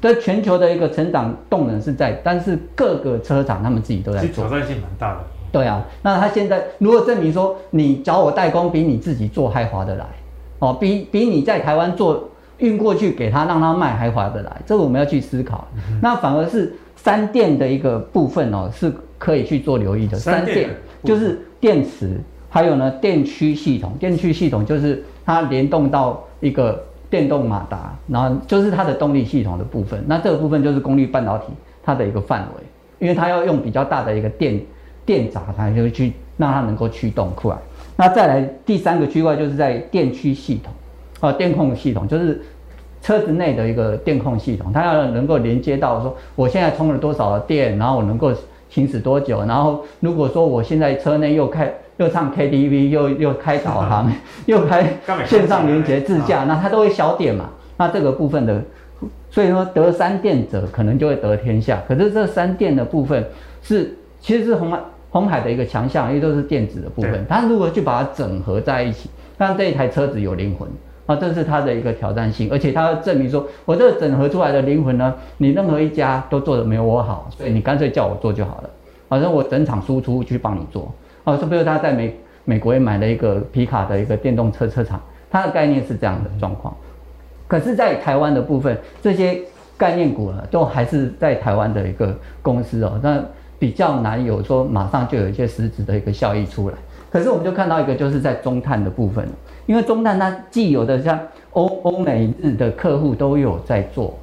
[0.00, 5.20] 这、嗯、全球的一个成长动能是在，但是各个车厂他们自己都在做，挑战性蛮大的。
[5.52, 10.06] 对啊，那他现在如果证明说你找我代工比你自己做还划得来，
[10.58, 12.28] 哦，比比你在台湾做。
[12.62, 15.66] 运过去给他，让他卖还划得来，这个我们要去思考。
[15.76, 20.16] 嗯、那反而是三电的一个部分哦，是可以去做留意的。
[20.16, 20.70] 三电
[21.02, 23.92] 就是电池，还有呢电驱系统。
[23.98, 30.00] 电驱系统就是它联动到一个电动马达，然后就是它的动力系统的部分。
[30.06, 31.46] 那这个部分就是功率半导体
[31.82, 32.62] 它的一个范围，
[33.00, 34.60] 因为它要用比较大的一个电
[35.04, 37.56] 电闸，它就去让它能够驱动出来。
[37.96, 40.72] 那再来第三个区块就是在电驱系统。
[41.20, 42.42] 啊，电控系统就是
[43.02, 48.32] 车子内的一个电控系统，它要能够连接到说，我现在充了多少的电，然后我能够
[48.70, 54.10] 行驶多久，然后如果说我现在车内又开又唱 KTV，又又开导航，
[54.46, 54.94] 又开
[55.26, 57.50] 线上连接自驾，那它都会小点嘛。
[57.76, 58.62] 那这个部分的，
[59.30, 61.82] 所以说得三电者可能就会得天下。
[61.88, 63.24] 可是这三电的部分
[63.62, 64.78] 是其实是红海
[65.10, 70.68] 红海的一个强项，因为都是电子的部分，它如何去把它整合在一起，让这一台车子有灵魂。
[71.16, 78.70] 这是它的一个挑战性，而且它证明说，我这个整合出来的灵魂呢，你任何一家都做得没有我好，所以你干脆叫我做就好了。
[79.08, 80.92] 反正我整场输出去帮你做。
[81.24, 85.00] 啊，是不是他在美美国也买了一个皮卡的一个电动车车厂？
[85.30, 86.74] 它的概念是这样的状况。
[87.46, 89.38] 可是，在台湾的部分，这些
[89.76, 93.22] 概念股呢，都还是在台湾的一个公司哦，那
[93.58, 96.76] 比较难有说马上就有一些实质的一个效益出来。
[97.10, 99.28] 可是，我们就看到一个，就是在中碳的部分。
[99.66, 101.18] 因为中碳它既有的像
[101.52, 104.18] 欧欧美日的客户都有在做，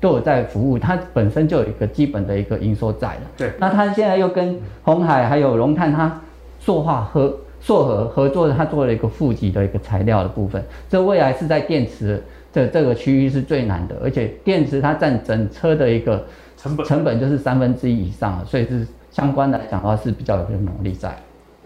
[0.00, 3.20] 都有在服务，它本身就有一个基本的一个营收在了。
[3.36, 6.20] 对，那它现在又跟红海还有龙碳它
[6.60, 12.22] 塑化合塑合合作，它做了一个负极的一个材料的部分，这未来是在电池
[12.52, 16.24] 的这个区域是最难的，而且电池它占整车的一个
[16.56, 21.16] 成本成本就是三分之一以上了，所以是相关的来讲的话是比较有点能力在。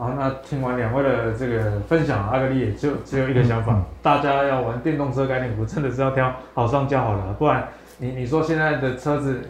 [0.00, 9.42] 好，那听完两位的这个分享，阿格力也就只有一个想法，大家要玩电动车概念股，真的是要挑好上架好了，不然你你说现在的车子，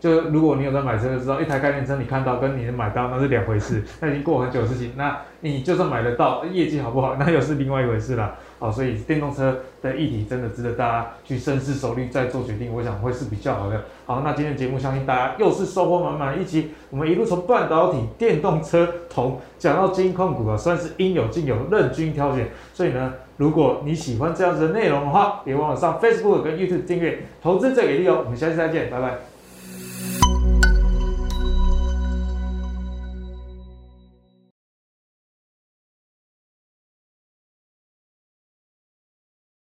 [0.00, 8.34] 就如果你有在买车就知道，一台概念车你看到跟你能买到那是两回事，那已经过很久的事情，那你就算买得到，业绩好不好，那又是另外一回事了。
[8.58, 13.84] 好，所以电动车的议题真的值得大家去深思熟虑再做决定，我想会是比较好的。
[14.04, 22.48] 好，那今天节目相信大家又是收获满满一期，我们一路从半导体、电动车、铜讲到金控股啊，算是应有尽有，任君挑选。
[22.74, 28.22] 所以呢，如果你喜欢这样子的内容的话，别忘了上 Facebook 跟 YouTube 订阅《投资最给力》哦。
[28.24, 29.27] 我们下期再见，拜拜。